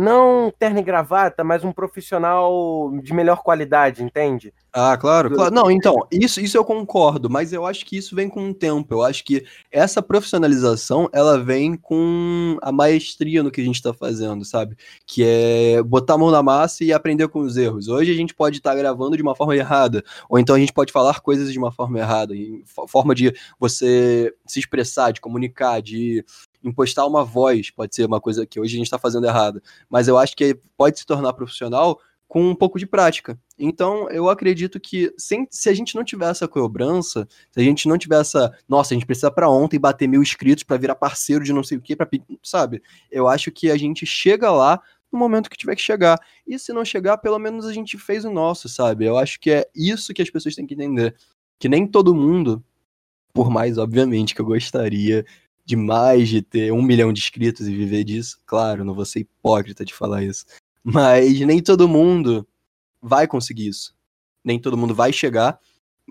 não 0.00 0.52
terno 0.58 0.78
e 0.78 0.82
gravata, 0.82 1.44
mas 1.44 1.62
um 1.62 1.72
profissional 1.72 2.90
de 3.02 3.12
melhor 3.12 3.42
qualidade, 3.42 4.02
entende? 4.02 4.52
Ah, 4.72 4.96
claro, 4.96 5.30
claro. 5.30 5.52
Não, 5.52 5.70
então, 5.70 6.06
isso, 6.12 6.40
isso 6.40 6.56
eu 6.56 6.64
concordo, 6.64 7.28
mas 7.28 7.52
eu 7.52 7.66
acho 7.66 7.84
que 7.84 7.96
isso 7.96 8.14
vem 8.14 8.28
com 8.28 8.50
o 8.50 8.54
tempo. 8.54 8.94
Eu 8.94 9.02
acho 9.02 9.24
que 9.24 9.44
essa 9.70 10.00
profissionalização, 10.00 11.08
ela 11.12 11.38
vem 11.42 11.74
com 11.76 12.56
a 12.62 12.70
maestria 12.70 13.42
no 13.42 13.50
que 13.50 13.60
a 13.60 13.64
gente 13.64 13.74
está 13.74 13.92
fazendo, 13.92 14.44
sabe? 14.44 14.76
Que 15.04 15.24
é 15.24 15.82
botar 15.82 16.14
a 16.14 16.18
mão 16.18 16.30
na 16.30 16.42
massa 16.42 16.84
e 16.84 16.92
aprender 16.92 17.26
com 17.28 17.40
os 17.40 17.56
erros. 17.56 17.88
Hoje 17.88 18.12
a 18.12 18.14
gente 18.14 18.34
pode 18.34 18.58
estar 18.58 18.70
tá 18.70 18.76
gravando 18.76 19.16
de 19.16 19.22
uma 19.22 19.34
forma 19.34 19.56
errada, 19.56 20.04
ou 20.28 20.38
então 20.38 20.54
a 20.54 20.58
gente 20.58 20.72
pode 20.72 20.92
falar 20.92 21.20
coisas 21.20 21.52
de 21.52 21.58
uma 21.58 21.72
forma 21.72 21.98
errada, 21.98 22.32
forma 22.86 23.14
de 23.14 23.34
você 23.58 24.32
se 24.46 24.60
expressar, 24.60 25.12
de 25.12 25.20
comunicar, 25.20 25.82
de 25.82 26.24
impostar 26.62 27.06
uma 27.06 27.24
voz, 27.24 27.70
pode 27.70 27.94
ser 27.94 28.04
uma 28.04 28.20
coisa 28.20 28.46
que 28.46 28.60
hoje 28.60 28.74
a 28.74 28.76
gente 28.76 28.86
está 28.86 28.98
fazendo 28.98 29.26
errada. 29.26 29.62
Mas 29.88 30.08
eu 30.08 30.18
acho 30.18 30.36
que 30.36 30.58
pode 30.76 30.98
se 30.98 31.06
tornar 31.06 31.32
profissional 31.32 32.00
com 32.30 32.48
um 32.48 32.54
pouco 32.54 32.78
de 32.78 32.86
prática. 32.86 33.36
Então, 33.58 34.08
eu 34.08 34.28
acredito 34.30 34.78
que 34.78 35.12
sem, 35.18 35.48
se 35.50 35.68
a 35.68 35.74
gente 35.74 35.96
não 35.96 36.04
tiver 36.04 36.30
essa 36.30 36.46
cobrança, 36.46 37.26
se 37.50 37.58
a 37.58 37.62
gente 37.62 37.88
não 37.88 37.98
tiver 37.98 38.20
essa, 38.20 38.56
nossa, 38.68 38.94
a 38.94 38.96
gente 38.96 39.04
precisa 39.04 39.32
para 39.32 39.50
ontem 39.50 39.80
bater 39.80 40.06
mil 40.06 40.22
inscritos 40.22 40.62
para 40.62 40.76
virar 40.76 40.94
parceiro 40.94 41.44
de 41.44 41.52
não 41.52 41.64
sei 41.64 41.76
o 41.76 41.80
que, 41.80 41.96
para 41.96 42.08
sabe? 42.40 42.80
Eu 43.10 43.26
acho 43.26 43.50
que 43.50 43.68
a 43.68 43.76
gente 43.76 44.06
chega 44.06 44.48
lá 44.52 44.80
no 45.12 45.18
momento 45.18 45.50
que 45.50 45.56
tiver 45.56 45.74
que 45.74 45.82
chegar. 45.82 46.20
E 46.46 46.56
se 46.56 46.72
não 46.72 46.84
chegar, 46.84 47.18
pelo 47.18 47.36
menos 47.36 47.66
a 47.66 47.72
gente 47.72 47.98
fez 47.98 48.24
o 48.24 48.30
nosso, 48.30 48.68
sabe? 48.68 49.06
Eu 49.06 49.18
acho 49.18 49.40
que 49.40 49.50
é 49.50 49.68
isso 49.74 50.14
que 50.14 50.22
as 50.22 50.30
pessoas 50.30 50.54
têm 50.54 50.66
que 50.66 50.74
entender. 50.74 51.16
Que 51.58 51.68
nem 51.68 51.84
todo 51.84 52.14
mundo, 52.14 52.64
por 53.34 53.50
mais, 53.50 53.76
obviamente, 53.76 54.36
que 54.36 54.40
eu 54.40 54.46
gostaria 54.46 55.24
demais 55.70 56.28
de 56.28 56.42
ter 56.42 56.72
um 56.72 56.82
milhão 56.82 57.12
de 57.12 57.20
inscritos 57.20 57.68
e 57.68 57.74
viver 57.74 58.02
disso, 58.04 58.40
claro, 58.44 58.84
não 58.84 58.92
vou 58.92 59.04
ser 59.04 59.20
hipócrita 59.20 59.84
de 59.84 59.94
falar 59.94 60.24
isso. 60.24 60.44
Mas 60.82 61.38
nem 61.40 61.62
todo 61.62 61.88
mundo 61.88 62.46
vai 63.00 63.26
conseguir 63.26 63.68
isso. 63.68 63.94
Nem 64.44 64.58
todo 64.58 64.76
mundo 64.76 64.94
vai 64.94 65.12
chegar. 65.12 65.58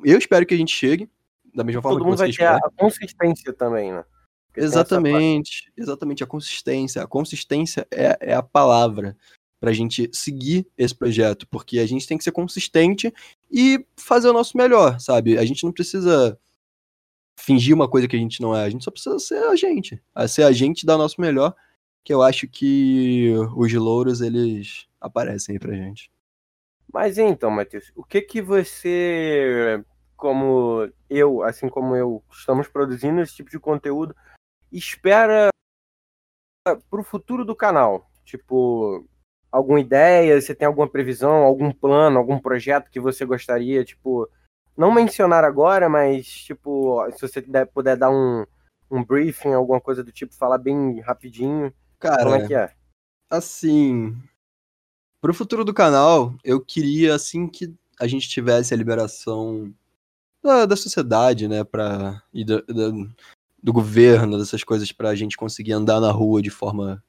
Eu 0.04 0.18
espero 0.18 0.46
que 0.46 0.54
a 0.54 0.58
gente 0.58 0.74
chegue, 0.74 1.10
da 1.54 1.64
mesma 1.64 1.82
forma 1.82 1.98
todo 1.98 2.06
que 2.06 2.10
mundo 2.10 2.20
vai 2.20 2.32
ter 2.32 2.46
a 2.46 2.62
consistência 2.78 3.52
também, 3.52 3.92
né? 3.92 4.04
Porque 4.48 4.62
exatamente, 4.62 5.72
exatamente, 5.76 6.24
a 6.24 6.28
consistência. 6.28 7.04
A 7.04 7.08
consistência 7.08 7.86
é, 7.92 8.18
é 8.22 8.34
a 8.34 8.42
palavra 8.42 9.18
para 9.60 9.72
a 9.72 9.74
gente 9.74 10.10
seguir 10.14 10.66
esse 10.78 10.96
projeto, 10.96 11.46
porque 11.48 11.80
a 11.80 11.86
gente 11.86 12.08
tem 12.08 12.18
que 12.18 12.24
ser 12.24 12.32
consistente 12.32 13.14
e 13.52 13.86
fazer 13.98 14.30
o 14.30 14.34
nosso 14.34 14.56
melhor, 14.56 15.00
sabe? 15.00 15.38
A 15.38 15.44
gente 15.44 15.66
não 15.66 15.72
precisa 15.72 16.40
fingir 17.40 17.74
uma 17.74 17.90
coisa 17.90 18.08
que 18.08 18.16
a 18.16 18.20
gente 18.20 18.42
não 18.42 18.56
é, 18.56 18.64
a 18.64 18.70
gente 18.70 18.84
só 18.84 18.92
precisa 18.92 19.18
ser 19.20 19.44
a 19.46 19.56
gente, 19.56 20.02
a 20.14 20.28
ser 20.28 20.44
a 20.44 20.52
gente 20.52 20.86
dar 20.86 20.96
o 20.96 21.00
nosso 21.00 21.20
melhor 21.20 21.56
que 22.04 22.14
eu 22.14 22.22
acho 22.22 22.48
que 22.48 23.34
os 23.56 23.74
louros 23.74 24.22
eles 24.22 24.88
aparecem 25.00 25.54
aí 25.54 25.60
pra 25.60 25.74
gente. 25.74 26.12
Mas 26.92 27.18
então, 27.18 27.52
Matheus, 27.52 27.92
o 27.96 28.04
que 28.04 28.22
que 28.22 28.42
você, 28.42 29.84
como 30.18 30.90
eu, 31.10 31.44
assim 31.44 31.70
como 31.70 31.96
eu, 31.96 32.24
estamos 32.32 32.68
produzindo 32.68 33.22
esse 33.22 33.36
tipo 33.36 33.52
de 33.52 33.60
conteúdo, 33.60 34.16
espera 34.72 35.50
pro 36.90 37.04
futuro 37.04 37.46
do 37.46 37.56
canal? 37.56 38.10
Tipo, 38.26 39.08
alguma 39.52 39.80
ideia, 39.80 40.40
você 40.40 40.56
tem 40.56 40.68
alguma 40.68 40.90
previsão, 40.90 41.44
algum 41.44 41.72
plano, 41.72 42.18
algum 42.18 42.40
projeto 42.40 42.90
que 42.90 43.00
você 43.00 43.24
gostaria, 43.24 43.84
tipo, 43.84 44.28
não 44.80 44.94
mencionar 44.94 45.44
agora, 45.44 45.90
mas, 45.90 46.26
tipo, 46.26 47.06
se 47.12 47.22
você 47.22 47.42
puder 47.66 47.98
dar 47.98 48.10
um, 48.10 48.46
um 48.90 49.04
briefing, 49.04 49.52
alguma 49.52 49.82
coisa 49.82 50.02
do 50.02 50.12
tipo, 50.12 50.34
falar 50.34 50.58
bem 50.58 51.02
rapidinho. 51.02 51.74
Cara, 52.00 52.24
Como 52.24 52.36
é 52.36 52.48
que 52.48 52.56
é? 52.56 52.72
Assim, 53.30 54.16
pro 55.22 55.34
futuro 55.34 55.66
do 55.66 55.74
canal, 55.74 56.34
eu 56.46 56.62
queria 56.62 57.14
assim 57.14 57.46
que 57.46 57.76
a 58.00 58.08
gente 58.08 58.30
tivesse 58.30 58.74
a 58.74 58.78
liberação 58.78 59.74
da, 60.42 60.66
da 60.66 60.78
sociedade, 60.78 61.46
né, 61.50 61.66
para 61.66 62.24
e 62.34 62.46
do, 62.46 63.74
governo, 63.74 64.40
dessas 64.40 64.64
coisas 64.64 64.94
pra 64.94 65.14
gente 65.14 65.36
conseguir 65.36 65.74
andar 65.74 66.00
na 66.00 66.10
rua 66.10 66.42
de 66.42 66.50
forma 66.50 67.04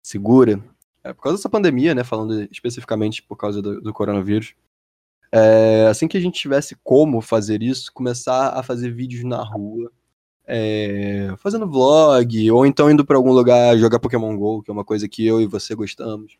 segura. 0.00 0.62
É, 1.02 1.12
por 1.12 1.22
causa 1.22 1.38
dessa 1.38 1.48
pandemia, 1.48 1.92
né, 1.92 2.04
falando 2.04 2.46
especificamente 2.52 3.20
por 3.20 3.36
causa 3.36 3.60
do, 3.60 3.80
do 3.80 3.92
coronavírus. 3.92 4.54
É, 5.38 5.86
assim 5.88 6.08
que 6.08 6.16
a 6.16 6.20
gente 6.20 6.40
tivesse 6.40 6.74
como 6.82 7.20
fazer 7.20 7.62
isso, 7.62 7.92
começar 7.92 8.58
a 8.58 8.62
fazer 8.62 8.90
vídeos 8.90 9.22
na 9.22 9.42
rua, 9.42 9.92
é, 10.46 11.34
fazendo 11.36 11.70
vlog, 11.70 12.50
ou 12.50 12.64
então 12.64 12.90
indo 12.90 13.04
para 13.04 13.18
algum 13.18 13.32
lugar 13.32 13.76
jogar 13.76 13.98
Pokémon 13.98 14.34
GO, 14.34 14.62
que 14.62 14.70
é 14.70 14.72
uma 14.72 14.84
coisa 14.84 15.06
que 15.06 15.26
eu 15.26 15.38
e 15.38 15.46
você 15.46 15.74
gostamos. 15.74 16.38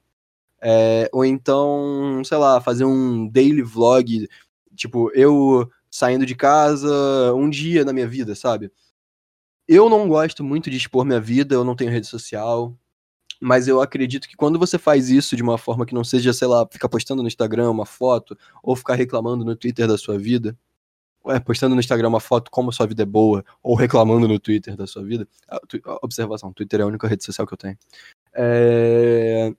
É, 0.62 1.10
ou 1.12 1.26
então, 1.26 2.22
sei 2.24 2.38
lá, 2.38 2.58
fazer 2.58 2.86
um 2.86 3.28
daily 3.28 3.60
vlog, 3.60 4.26
tipo, 4.74 5.10
eu 5.14 5.70
saindo 5.90 6.24
de 6.24 6.34
casa 6.34 7.34
um 7.34 7.50
dia 7.50 7.84
na 7.84 7.92
minha 7.92 8.08
vida, 8.08 8.34
sabe? 8.34 8.72
Eu 9.68 9.90
não 9.90 10.08
gosto 10.08 10.42
muito 10.42 10.70
de 10.70 10.78
expor 10.78 11.04
minha 11.04 11.20
vida, 11.20 11.54
eu 11.54 11.64
não 11.64 11.76
tenho 11.76 11.90
rede 11.90 12.06
social, 12.06 12.74
mas 13.40 13.68
eu 13.68 13.80
acredito 13.80 14.28
que 14.28 14.36
quando 14.36 14.58
você 14.58 14.78
faz 14.78 15.10
isso 15.10 15.36
de 15.36 15.42
uma 15.42 15.58
forma 15.58 15.84
que 15.84 15.94
não 15.94 16.04
seja, 16.04 16.32
sei 16.32 16.48
lá, 16.48 16.66
ficar 16.70 16.88
postando 16.88 17.22
no 17.22 17.28
Instagram 17.28 17.70
uma 17.70 17.86
foto, 17.86 18.36
ou 18.62 18.76
ficar 18.76 18.94
reclamando 18.94 19.44
no 19.44 19.54
Twitter 19.56 19.86
da 19.86 19.98
sua 19.98 20.18
vida, 20.18 20.56
é, 21.26 21.40
postando 21.40 21.74
no 21.74 21.80
Instagram 21.80 22.08
uma 22.08 22.20
foto 22.20 22.50
como 22.50 22.72
sua 22.72 22.86
vida 22.86 23.02
é 23.02 23.06
boa, 23.06 23.44
ou 23.62 23.74
reclamando 23.74 24.28
no 24.28 24.38
Twitter 24.38 24.76
da 24.76 24.86
sua 24.86 25.02
vida. 25.02 25.26
Observação, 26.02 26.52
Twitter 26.52 26.80
é 26.80 26.82
a 26.84 26.86
única 26.86 27.08
rede 27.08 27.24
social 27.24 27.46
que 27.46 27.54
eu 27.54 27.58
tenho. 27.58 27.76
É... 28.34 29.52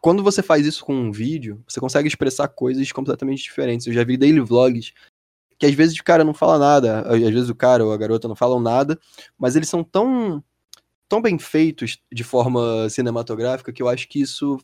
Quando 0.00 0.22
você 0.22 0.42
faz 0.42 0.66
isso 0.66 0.84
com 0.84 0.94
um 0.94 1.12
vídeo, 1.12 1.62
você 1.68 1.78
consegue 1.78 2.08
expressar 2.08 2.48
coisas 2.48 2.90
completamente 2.90 3.42
diferentes. 3.42 3.86
Eu 3.86 3.92
já 3.92 4.02
vi 4.02 4.16
daily 4.16 4.40
vlogs 4.40 4.92
que 5.60 5.66
às 5.66 5.74
vezes 5.74 5.98
o 5.98 6.02
cara 6.02 6.24
não 6.24 6.32
fala 6.32 6.58
nada, 6.58 7.02
às 7.02 7.20
vezes 7.20 7.50
o 7.50 7.54
cara 7.54 7.84
ou 7.84 7.92
a 7.92 7.96
garota 7.96 8.26
não 8.26 8.34
falam 8.34 8.58
nada, 8.58 8.98
mas 9.38 9.56
eles 9.56 9.68
são 9.68 9.84
tão 9.84 10.42
tão 11.10 11.20
bem 11.20 11.38
feitos 11.38 11.98
de 12.10 12.22
forma 12.22 12.88
cinematográfica 12.88 13.72
que 13.72 13.82
eu 13.82 13.88
acho 13.88 14.08
que 14.08 14.22
isso 14.22 14.58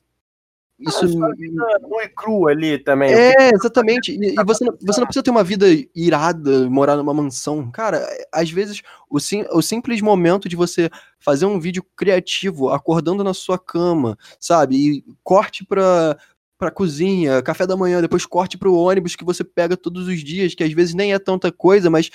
isso 0.79 1.19
não 1.19 2.01
é 2.01 2.07
cru 2.07 2.49
ali 2.49 2.79
também. 2.79 3.11
É, 3.11 3.51
exatamente. 3.55 4.13
E, 4.13 4.35
e, 4.39 4.45
você, 4.45 4.63
não, 4.63 4.77
você 4.79 5.01
não 5.01 5.07
precisa 5.07 5.23
ter 5.23 5.31
uma 5.31 5.43
vida 5.43 5.67
irada, 5.95 6.69
morar 6.69 6.97
numa 6.97 7.15
mansão. 7.15 7.71
Cara, 7.71 8.07
às 8.31 8.51
vezes 8.51 8.83
o, 9.09 9.19
sim, 9.19 9.47
o 9.53 9.63
simples 9.63 10.03
momento 10.03 10.51
de 10.51 10.55
você 10.55 10.91
fazer 11.19 11.47
um 11.47 11.59
vídeo 11.59 11.83
criativo, 11.97 12.69
acordando 12.69 13.25
na 13.25 13.33
sua 13.33 13.59
cama, 13.59 14.19
sabe? 14.39 14.77
E 14.77 15.05
corte 15.25 15.65
pra, 15.65 16.19
pra 16.59 16.71
cozinha, 16.71 17.43
café 17.43 17.67
da 17.67 17.75
manhã, 17.75 18.03
depois 18.03 18.27
corte 18.27 18.59
pro 18.59 18.75
ônibus 18.75 19.17
que 19.17 19.25
você 19.25 19.43
pega 19.43 19.79
todos 19.79 20.07
os 20.07 20.23
dias, 20.23 20.55
que 20.55 20.63
às 20.63 20.73
vezes 20.75 20.95
nem 20.95 21.15
é 21.15 21.19
tanta 21.19 21.51
coisa, 21.51 21.89
mas 21.89 22.11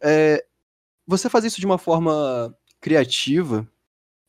é, 0.00 0.42
você 1.06 1.28
fazer 1.28 1.48
isso 1.48 1.60
de 1.60 1.66
uma 1.66 1.76
forma 1.76 2.56
criativa 2.82 3.66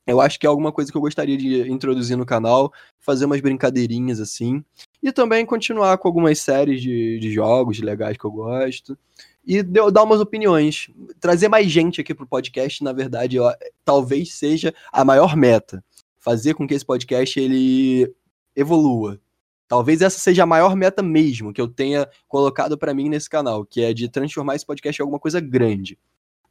eu 0.06 0.20
acho 0.20 0.38
que 0.38 0.46
é 0.46 0.48
alguma 0.48 0.70
coisa 0.70 0.90
que 0.90 0.96
eu 0.96 1.00
gostaria 1.00 1.36
de 1.36 1.70
introduzir 1.70 2.16
no 2.16 2.26
canal, 2.26 2.72
fazer 3.00 3.24
umas 3.24 3.40
brincadeirinhas 3.40 4.20
assim. 4.20 4.62
E 5.02 5.10
também 5.10 5.46
continuar 5.46 5.96
com 5.98 6.08
algumas 6.08 6.38
séries 6.40 6.82
de, 6.82 7.18
de 7.18 7.32
jogos 7.32 7.80
legais 7.80 8.16
que 8.16 8.24
eu 8.24 8.30
gosto. 8.30 8.98
E 9.46 9.62
dar 9.62 10.02
umas 10.02 10.20
opiniões. 10.20 10.90
Trazer 11.20 11.48
mais 11.48 11.70
gente 11.70 12.00
aqui 12.00 12.14
pro 12.14 12.26
podcast, 12.26 12.84
na 12.84 12.92
verdade, 12.92 13.36
eu, 13.36 13.44
talvez 13.84 14.34
seja 14.34 14.74
a 14.92 15.04
maior 15.04 15.36
meta. 15.36 15.82
Fazer 16.18 16.54
com 16.54 16.66
que 16.66 16.74
esse 16.74 16.84
podcast 16.84 17.40
ele 17.40 18.12
evolua. 18.54 19.18
Talvez 19.66 20.02
essa 20.02 20.18
seja 20.18 20.42
a 20.42 20.46
maior 20.46 20.76
meta 20.76 21.02
mesmo 21.02 21.52
que 21.52 21.60
eu 21.60 21.68
tenha 21.68 22.06
colocado 22.28 22.76
para 22.76 22.92
mim 22.92 23.08
nesse 23.08 23.28
canal, 23.28 23.64
que 23.64 23.82
é 23.82 23.94
de 23.94 24.08
transformar 24.08 24.54
esse 24.54 24.66
podcast 24.66 25.00
em 25.00 25.02
alguma 25.02 25.18
coisa 25.18 25.40
grande. 25.40 25.98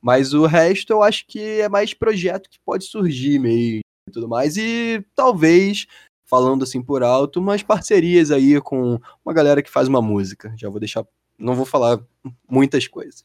Mas 0.03 0.33
o 0.33 0.45
resto 0.45 0.91
eu 0.91 1.01
acho 1.01 1.25
que 1.25 1.61
é 1.61 1.69
mais 1.69 1.93
projeto 1.93 2.49
que 2.49 2.59
pode 2.59 2.83
surgir 2.83 3.39
meio 3.39 3.79
e 4.05 4.11
tudo 4.11 4.27
mais. 4.27 4.57
E 4.57 5.01
talvez, 5.15 5.87
falando 6.25 6.63
assim 6.63 6.83
por 6.83 7.01
alto, 7.01 7.39
umas 7.39 7.63
parcerias 7.63 8.29
aí 8.29 8.59
com 8.59 8.99
uma 9.23 9.33
galera 9.33 9.63
que 9.63 9.71
faz 9.71 9.87
uma 9.87 10.01
música. 10.01 10.53
Já 10.57 10.69
vou 10.69 10.77
deixar. 10.77 11.07
Não 11.39 11.55
vou 11.55 11.65
falar 11.65 12.05
muitas 12.49 12.85
coisas. 12.85 13.23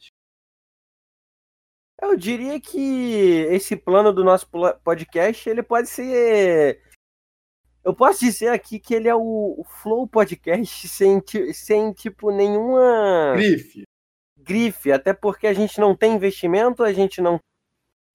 Eu 2.01 2.17
diria 2.17 2.61
que 2.61 3.49
esse 3.51 3.75
plano 3.75 4.13
do 4.13 4.23
nosso 4.23 4.49
podcast, 4.85 5.51
ele 5.51 5.65
pode 5.65 5.89
ser. 5.89 6.81
Eu 7.83 7.93
posso 7.93 8.21
dizer 8.21 8.51
aqui 8.51 8.79
que 8.79 8.95
ele 8.95 9.09
é 9.09 9.15
o 9.17 9.65
Flow 9.83 10.07
Podcast 10.07 10.87
sem, 10.87 11.21
sem 11.53 11.93
tipo, 11.93 12.31
nenhuma. 12.31 13.33
Grife 13.35 13.88
grife, 14.49 14.91
até 14.91 15.13
porque 15.13 15.47
a 15.47 15.53
gente 15.53 15.79
não 15.79 15.95
tem 15.95 16.15
investimento, 16.15 16.83
a 16.83 16.93
gente 16.93 17.21
não 17.21 17.39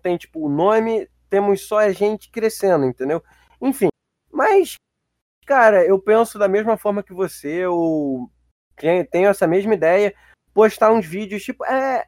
tem 0.01 0.17
tipo 0.17 0.43
o 0.43 0.49
nome, 0.49 1.07
temos 1.29 1.61
só 1.61 1.79
a 1.79 1.91
gente 1.91 2.31
crescendo, 2.31 2.85
entendeu? 2.85 3.23
Enfim, 3.61 3.89
mas 4.31 4.75
cara, 5.45 5.85
eu 5.85 5.99
penso 5.99 6.39
da 6.39 6.47
mesma 6.47 6.75
forma 6.75 7.03
que 7.03 7.13
você, 7.13 7.65
eu 7.65 8.29
tenho 9.11 9.29
essa 9.29 9.45
mesma 9.45 9.75
ideia, 9.75 10.15
postar 10.53 10.91
uns 10.91 11.05
vídeos 11.05 11.43
tipo, 11.43 11.63
é, 11.65 12.07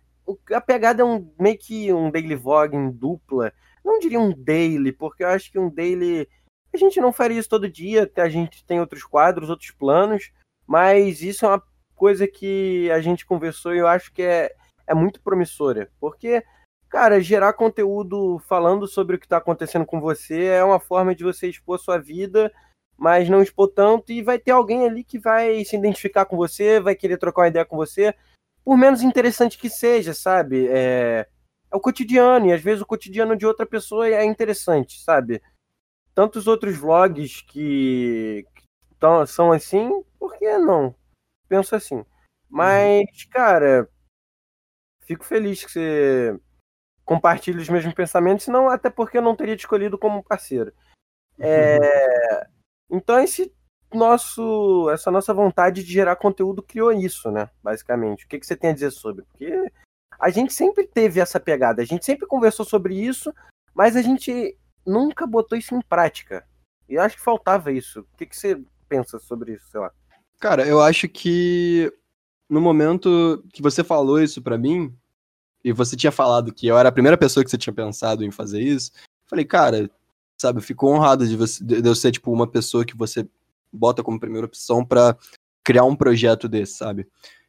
a 0.52 0.62
pegada 0.62 1.04
é 1.04 1.06
um 1.06 1.32
meio 1.40 1.58
que 1.58 1.94
um 1.94 2.10
daily 2.10 2.36
vlog 2.36 2.76
em 2.76 2.90
dupla, 2.90 3.54
não 3.84 4.00
diria 4.00 4.20
um 4.20 4.34
daily, 4.34 4.92
porque 4.92 5.24
eu 5.24 5.28
acho 5.28 5.52
que 5.52 5.60
um 5.60 5.70
daily 5.70 6.28
a 6.74 6.78
gente 6.78 7.00
não 7.00 7.14
faria 7.14 7.40
isso 7.40 7.48
todo 7.48 7.70
dia, 7.70 8.12
a 8.18 8.28
gente 8.28 8.66
tem 8.66 8.80
outros 8.80 9.04
quadros, 9.04 9.50
outros 9.50 9.72
planos, 9.72 10.32
mas 10.66 11.22
isso 11.22 11.46
é 11.46 11.50
uma 11.50 11.64
coisa 11.96 12.28
que 12.28 12.90
a 12.92 13.00
gente 13.02 13.26
conversou 13.26 13.74
e 13.74 13.80
eu 13.80 13.88
acho 13.88 14.12
que 14.12 14.22
é, 14.22 14.54
é 14.86 14.94
muito 14.94 15.22
promissora. 15.22 15.90
Porque, 16.00 16.44
cara, 16.90 17.20
gerar 17.20 17.54
conteúdo 17.54 18.40
falando 18.40 18.88
sobre 18.88 19.16
o 19.16 19.20
que 19.20 19.26
está 19.26 19.38
acontecendo 19.38 19.86
com 19.86 20.00
você 20.00 20.46
é 20.46 20.64
uma 20.64 20.80
forma 20.80 21.16
de 21.16 21.24
você 21.24 21.48
expor 21.48 21.80
sua 21.80 21.98
vida, 21.98 22.52
mas 22.98 23.30
não 23.30 23.42
expor 23.42 23.70
tanto, 23.70 24.12
e 24.12 24.22
vai 24.22 24.40
ter 24.40 24.52
alguém 24.52 24.86
ali 24.86 25.04
que 25.04 25.20
vai 25.20 25.64
se 25.66 25.76
identificar 25.76 26.26
com 26.26 26.38
você, 26.38 26.80
vai 26.80 26.96
querer 26.96 27.18
trocar 27.18 27.42
uma 27.42 27.48
ideia 27.48 27.66
com 27.66 27.76
você, 27.76 28.14
por 28.64 28.78
menos 28.78 29.02
interessante 29.02 29.58
que 29.58 29.70
seja, 29.70 30.14
sabe? 30.14 30.68
É, 30.70 31.28
é 31.72 31.76
o 31.76 31.80
cotidiano, 31.80 32.48
e 32.48 32.54
às 32.54 32.62
vezes 32.62 32.82
o 32.82 32.86
cotidiano 32.86 33.36
de 33.36 33.46
outra 33.46 33.66
pessoa 33.66 34.08
é 34.08 34.24
interessante, 34.24 35.02
sabe? 35.02 35.42
Tantos 36.14 36.48
outros 36.48 36.78
vlogs 36.78 37.42
que, 37.42 38.46
que 38.56 38.64
tão, 38.98 39.26
são 39.26 39.52
assim, 39.52 40.04
por 40.18 40.38
que 40.38 40.58
não? 40.58 40.96
Penso 41.48 41.76
assim. 41.76 42.06
Mas, 42.50 43.02
uhum. 43.02 43.30
cara, 43.32 43.90
fico 45.02 45.26
feliz 45.26 45.64
que 45.64 45.72
você 45.72 46.40
compartilhe 47.04 47.60
os 47.60 47.70
mesmos 47.70 47.94
pensamentos, 47.94 48.46
senão 48.46 48.70
até 48.70 48.90
porque 48.90 49.18
eu 49.18 49.22
não 49.22 49.36
teria 49.36 49.56
te 49.56 49.60
escolhido 49.60 49.98
como 49.98 50.24
parceiro. 50.24 50.74
É, 51.40 51.78
uhum. 51.78 52.56
Então 52.98 53.20
esse 53.20 53.52
nosso, 53.94 54.90
essa 54.92 55.10
nossa 55.10 55.34
vontade 55.34 55.84
de 55.84 55.92
gerar 55.92 56.16
conteúdo 56.16 56.62
criou 56.62 56.92
isso, 56.92 57.32
né? 57.32 57.50
Basicamente. 57.64 58.26
O 58.26 58.28
que, 58.28 58.40
que 58.40 58.46
você 58.46 58.56
tem 58.56 58.70
a 58.70 58.74
dizer 58.74 58.92
sobre? 58.92 59.24
Porque 59.24 59.72
a 60.20 60.30
gente 60.30 60.54
sempre 60.54 60.88
teve 60.88 61.20
essa 61.20 61.40
pegada, 61.40 61.82
a 61.82 61.86
gente 61.86 62.06
sempre 62.06 62.28
conversou 62.28 62.66
sobre 62.66 62.96
isso, 62.96 63.34
mas 63.74 63.96
a 63.96 64.02
gente 64.02 64.58
nunca 64.86 65.26
botou 65.26 65.58
isso 65.58 65.76
em 65.76 65.82
prática. 65.82 66.48
E 66.88 66.98
acho 66.98 67.18
que 67.18 67.24
faltava 67.24 67.72
isso. 67.72 68.02
O 68.02 68.18
que, 68.18 68.26
que 68.26 68.38
você 68.38 68.62
pensa 68.88 69.18
sobre 69.18 69.54
isso, 69.54 69.68
sei 69.70 69.80
lá? 69.80 69.92
Cara, 70.40 70.68
eu 70.68 70.82
acho 70.82 71.08
que 71.08 71.92
no 72.50 72.62
momento 72.62 73.44
que 73.54 73.62
você 73.62 73.84
falou 73.84 74.22
isso 74.22 74.42
para 74.42 74.58
mim, 74.58 74.94
e 75.64 75.72
você 75.72 75.96
tinha 75.96 76.12
falado 76.12 76.54
que 76.54 76.68
eu 76.68 76.78
era 76.78 76.90
a 76.90 76.92
primeira 76.92 77.18
pessoa 77.18 77.44
que 77.44 77.50
você 77.50 77.58
tinha 77.58 77.74
pensado 77.74 78.24
em 78.24 78.32
fazer 78.32 78.62
isso, 78.62 78.92
falei, 79.26 79.46
cara, 79.46 79.90
sabe, 80.38 80.60
eu 80.60 80.64
fico 80.64 80.88
honrado 80.88 81.28
de, 81.28 81.36
você, 81.36 81.64
de 81.64 81.88
eu 81.88 81.96
ser, 81.96 82.12
tipo, 82.12 82.32
uma 82.32 82.48
pessoa 82.48 82.86
que 82.86 82.96
você 82.96 83.28
bota 83.74 84.04
como 84.04 84.20
primeira 84.20 84.46
opção 84.46 84.86
para 84.86 85.18
criar 85.64 85.86
um 85.86 85.96
projeto 85.96 86.48
desse, 86.48 86.74
sabe? 86.74 87.08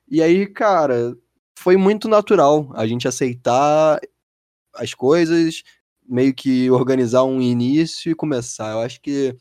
E 0.09 0.23
aí, 0.23 0.47
cara, 0.47 1.17
foi 1.59 1.77
muito 1.77 2.09
natural 2.09 2.71
a 2.75 2.87
gente 2.87 3.07
aceitar 3.07 4.01
as 4.75 4.95
coisas, 4.95 5.63
meio 6.09 6.35
que 6.35 6.71
organizar 6.71 7.25
um 7.25 7.41
início 7.43 8.11
e 8.11 8.15
começar. 8.15 8.73
Eu 8.73 8.81
acho 8.81 9.01
que 9.01 9.37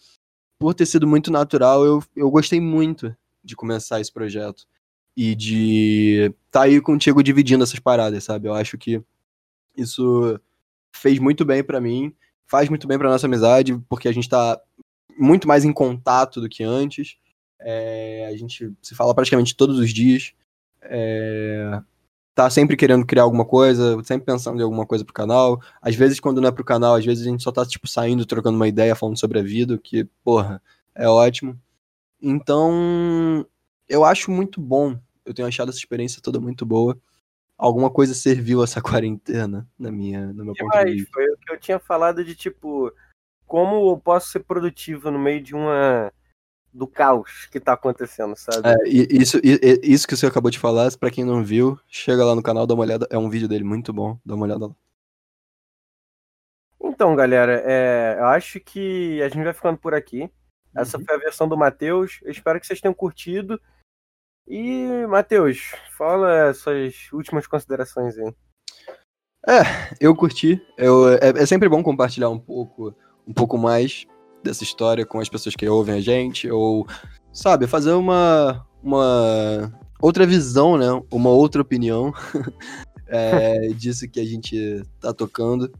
por 0.60 0.74
ter 0.74 0.86
sido 0.86 1.08
muito 1.08 1.32
natural, 1.32 1.86
eu, 1.86 2.04
eu 2.16 2.30
gostei 2.32 2.60
muito 2.60 3.16
de 3.46 3.56
começar 3.56 4.02
esse 4.02 4.12
projeto 4.12 4.66
e 5.16 5.36
de 5.36 6.34
tá 6.52 6.64
aí 6.64 6.82
contigo 6.82 7.24
dividindo 7.24 7.64
essas 7.64 7.80
paradas, 7.80 8.24
sabe? 8.24 8.48
Eu 8.48 8.54
acho 8.54 8.78
que 8.78 9.02
isso 9.78 10.40
fez 10.96 11.20
muito 11.20 11.46
bem 11.46 11.64
para 11.64 11.80
mim, 11.80 12.14
faz 12.48 12.70
muito 12.70 12.88
bem 12.88 12.98
para 12.98 13.10
nossa 13.10 13.28
amizade, 13.28 13.78
porque 13.88 14.08
a 14.08 14.12
gente 14.12 14.28
tá 14.28 14.60
muito 15.18 15.48
mais 15.48 15.64
em 15.64 15.72
contato 15.72 16.42
do 16.42 16.50
que 16.50 16.64
antes. 16.64 17.18
É, 17.60 18.28
a 18.30 18.36
gente 18.36 18.74
se 18.82 18.96
fala 18.96 19.16
praticamente 19.16 19.56
todos 19.56 19.80
os 19.80 19.94
dias. 19.94 20.34
É, 20.82 21.82
tá 22.36 22.50
sempre 22.50 22.75
querendo 22.75 23.06
criar 23.06 23.24
alguma 23.24 23.46
coisa, 23.46 24.02
sempre 24.04 24.25
pensando 24.25 24.60
em 24.60 24.64
alguma 24.64 24.86
coisa 24.86 25.06
pro 25.06 25.14
canal. 25.14 25.62
Às 25.82 25.96
vezes, 25.96 26.20
quando 26.20 26.42
não 26.42 26.50
é 26.50 26.52
pro 26.52 26.66
canal, 26.66 26.96
às 26.96 27.06
vezes 27.06 27.25
a 27.25 27.30
gente 27.30 27.42
só 27.42 27.52
tá, 27.52 27.66
tipo, 27.66 27.88
saindo, 27.88 28.25
trocando 28.25 28.58
uma 28.58 28.68
ideia, 28.68 28.96
falando 28.96 29.18
sobre 29.18 29.40
a 29.40 29.44
vida, 29.44 29.78
que, 29.78 30.04
porra, 30.24 30.62
é 30.94 31.08
ótimo. 31.08 31.58
Então, 32.27 33.46
eu 33.88 34.03
acho 34.03 34.32
muito 34.32 34.60
bom. 34.60 35.00
Eu 35.24 35.32
tenho 35.32 35.48
achado 35.48 35.70
essa 35.70 35.77
experiência 35.77 36.20
toda 36.20 36.39
muito 36.39 36.65
boa. 36.65 37.00
Alguma 37.55 37.91
coisa 37.91 38.15
serviu 38.15 38.63
essa 38.63 38.82
quarentena 38.84 39.70
na 39.77 39.91
minha, 39.91 40.34
no 40.34 40.44
meu 40.44 40.55
ponto 40.55 40.86
de 40.86 40.91
vista. 40.91 41.12
Foi 41.13 41.25
o 41.27 41.38
que 41.38 41.53
eu 41.53 41.60
tinha 41.60 41.77
falado 41.77 42.25
de, 42.25 42.34
tipo, 42.34 42.91
como 43.46 43.92
eu 43.92 43.98
posso 44.00 44.29
ser 44.29 44.40
produtivo 44.40 45.11
no 45.11 45.20
meio 45.20 45.40
de 45.40 45.53
uma 45.53 46.11
do 46.74 46.88
caos 46.88 47.46
que 47.51 47.59
tá 47.59 47.74
acontecendo, 47.74 48.35
sabe? 48.35 48.70
É, 48.70 48.75
isso, 48.90 49.40
isso 49.83 50.07
que 50.07 50.18
você 50.18 50.25
acabou 50.25 50.50
de 50.50 50.59
falar, 50.59 50.92
para 50.98 51.11
quem 51.11 51.24
não 51.24 51.44
viu, 51.44 51.79
chega 51.88 52.25
lá 52.25 52.35
no 52.35 52.44
canal, 52.44 52.66
dá 52.66 52.74
uma 52.74 52.83
olhada, 52.83 53.07
é 53.11 53.18
um 53.18 53.29
vídeo 53.29 53.48
dele 53.48 53.64
muito 53.64 53.94
bom, 53.94 54.20
dá 54.25 54.33
uma 54.33 54.46
olhada 54.46 54.66
lá. 54.66 54.75
Então, 56.81 57.16
galera, 57.16 57.61
é, 57.66 58.16
eu 58.18 58.25
acho 58.25 58.59
que 58.59 59.22
a 59.22 59.29
gente 59.29 59.44
vai 59.44 59.53
ficando 59.53 59.77
por 59.77 59.94
aqui. 59.94 60.29
Essa 60.75 60.98
uhum. 60.98 61.05
foi 61.05 61.16
a 61.16 61.20
versão 61.20 61.48
do 61.48 61.57
Matheus. 61.57 62.20
Eu 62.24 62.31
espero 62.31 62.59
que 62.59 62.68
vocês 62.68 62.81
tenham 62.81 62.94
curtido. 62.94 63.59
E, 64.48 65.05
Matheus, 65.07 65.72
fala 65.98 66.53
suas 66.53 67.11
últimas 67.11 67.48
considerações 67.48 68.18
aí. 68.18 68.33
É, 69.48 69.96
eu 70.00 70.16
curti. 70.16 70.61
Eu, 70.77 71.09
é, 71.09 71.29
é 71.35 71.46
sempre 71.46 71.70
bom 71.70 71.81
compartilhar 71.81 72.29
um 72.29 72.40
pouco, 72.40 72.94
um 73.27 73.33
pouco 73.33 73.57
mais 73.57 74.05
dessa 74.44 74.64
história 74.64 75.05
com 75.05 75.20
as 75.20 75.29
pessoas 75.29 75.55
que 75.55 75.68
ouvem 75.68 75.96
a 75.96 76.01
gente, 76.01 76.50
ou, 76.50 76.85
sabe, 77.31 77.66
fazer 77.66 77.94
uma, 77.94 78.66
uma 78.83 79.74
outra 80.00 80.25
visão, 80.25 80.77
né? 80.77 80.88
Uma 81.11 81.29
outra 81.29 81.61
opinião 81.61 82.14
é, 83.07 83.70
disso 83.74 84.07
que 84.07 84.20
a 84.20 84.25
gente 84.25 84.83
tá 85.00 85.14
tocando, 85.14 85.72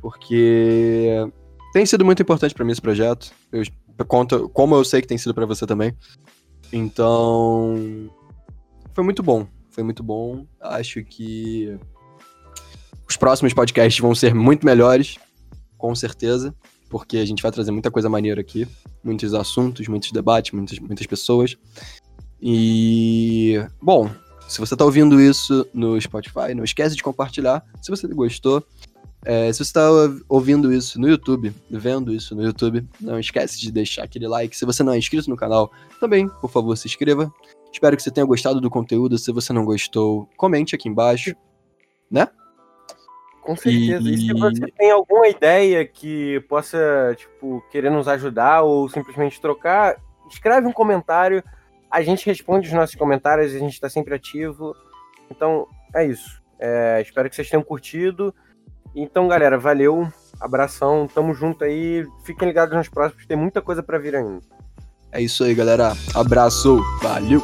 porque 0.00 1.10
tem 1.72 1.86
sido 1.86 2.04
muito 2.04 2.20
importante 2.20 2.54
para 2.54 2.64
mim 2.64 2.72
esse 2.72 2.82
projeto. 2.82 3.32
Eu 3.50 3.62
conto 4.06 4.48
como 4.48 4.74
eu 4.74 4.84
sei 4.84 5.00
que 5.00 5.08
tem 5.08 5.18
sido 5.18 5.34
para 5.34 5.46
você 5.46 5.66
também. 5.66 5.96
Então, 6.72 8.10
foi 8.94 9.04
muito 9.04 9.22
bom. 9.22 9.46
Foi 9.70 9.82
muito 9.82 10.02
bom. 10.02 10.46
Acho 10.60 11.02
que 11.04 11.78
os 13.08 13.16
próximos 13.16 13.52
podcasts 13.52 14.00
vão 14.00 14.14
ser 14.14 14.34
muito 14.34 14.64
melhores, 14.64 15.18
com 15.76 15.94
certeza 15.94 16.54
porque 16.92 17.16
a 17.16 17.24
gente 17.24 17.42
vai 17.42 17.50
trazer 17.50 17.70
muita 17.70 17.90
coisa 17.90 18.06
maneira 18.10 18.42
aqui, 18.42 18.68
muitos 19.02 19.32
assuntos, 19.32 19.88
muitos 19.88 20.12
debates, 20.12 20.52
muitas, 20.52 20.78
muitas 20.78 21.06
pessoas. 21.06 21.56
E, 22.38 23.58
bom, 23.80 24.10
se 24.46 24.60
você 24.60 24.74
está 24.74 24.84
ouvindo 24.84 25.18
isso 25.18 25.66
no 25.72 25.98
Spotify, 25.98 26.54
não 26.54 26.62
esquece 26.62 26.94
de 26.94 27.02
compartilhar. 27.02 27.64
Se 27.80 27.90
você 27.90 28.06
gostou, 28.08 28.62
é, 29.24 29.52
se 29.52 29.58
você 29.58 29.62
está 29.62 29.88
ouvindo 30.28 30.72
isso 30.72 31.00
no 31.00 31.08
YouTube, 31.08 31.54
vendo 31.70 32.12
isso 32.12 32.34
no 32.34 32.42
YouTube, 32.42 32.84
não 33.00 33.20
esquece 33.20 33.60
de 33.60 33.70
deixar 33.70 34.04
aquele 34.04 34.26
like. 34.26 34.56
Se 34.56 34.64
você 34.64 34.82
não 34.82 34.92
é 34.92 34.98
inscrito 34.98 35.30
no 35.30 35.36
canal, 35.36 35.70
também, 36.00 36.28
por 36.28 36.50
favor, 36.50 36.76
se 36.76 36.88
inscreva. 36.88 37.32
Espero 37.72 37.96
que 37.96 38.02
você 38.02 38.10
tenha 38.10 38.26
gostado 38.26 38.60
do 38.60 38.68
conteúdo. 38.68 39.16
Se 39.16 39.32
você 39.32 39.52
não 39.52 39.64
gostou, 39.64 40.28
comente 40.36 40.74
aqui 40.74 40.88
embaixo, 40.88 41.34
né? 42.10 42.26
Com 43.42 43.56
certeza. 43.56 44.08
E... 44.08 44.14
e... 44.14 44.18
se 44.18 44.32
você 44.32 44.66
tem 44.76 44.90
alguma 44.90 45.28
ideia 45.28 45.86
que 45.86 46.40
possa, 46.48 47.14
tipo, 47.16 47.62
querer 47.70 47.90
nos 47.90 48.08
ajudar 48.08 48.62
ou 48.62 48.88
simplesmente 48.88 49.40
trocar, 49.40 49.96
escreve 50.28 50.66
um 50.66 50.72
comentário. 50.72 51.44
A 51.88 52.02
gente 52.02 52.26
responde 52.26 52.66
os 52.66 52.74
nossos 52.74 52.96
comentários, 52.96 53.54
a 53.54 53.58
gente 53.58 53.74
está 53.74 53.88
sempre 53.88 54.14
ativo. 54.14 54.74
Então, 55.30 55.68
é 55.94 56.06
isso. 56.06 56.42
É, 56.58 57.00
espero 57.00 57.28
que 57.28 57.36
vocês 57.36 57.48
tenham 57.48 57.62
curtido. 57.62 58.34
Então, 58.94 59.28
galera, 59.28 59.58
valeu. 59.58 60.08
Abração, 60.40 61.08
tamo 61.12 61.34
junto 61.34 61.64
aí. 61.64 62.06
Fiquem 62.24 62.48
ligados 62.48 62.76
nos 62.76 62.88
próximos, 62.88 63.26
tem 63.26 63.36
muita 63.36 63.62
coisa 63.62 63.82
para 63.82 63.98
vir 63.98 64.16
ainda. 64.16 64.40
É 65.10 65.20
isso 65.20 65.44
aí, 65.44 65.54
galera. 65.54 65.92
Abraço, 66.14 66.80
valeu! 67.02 67.42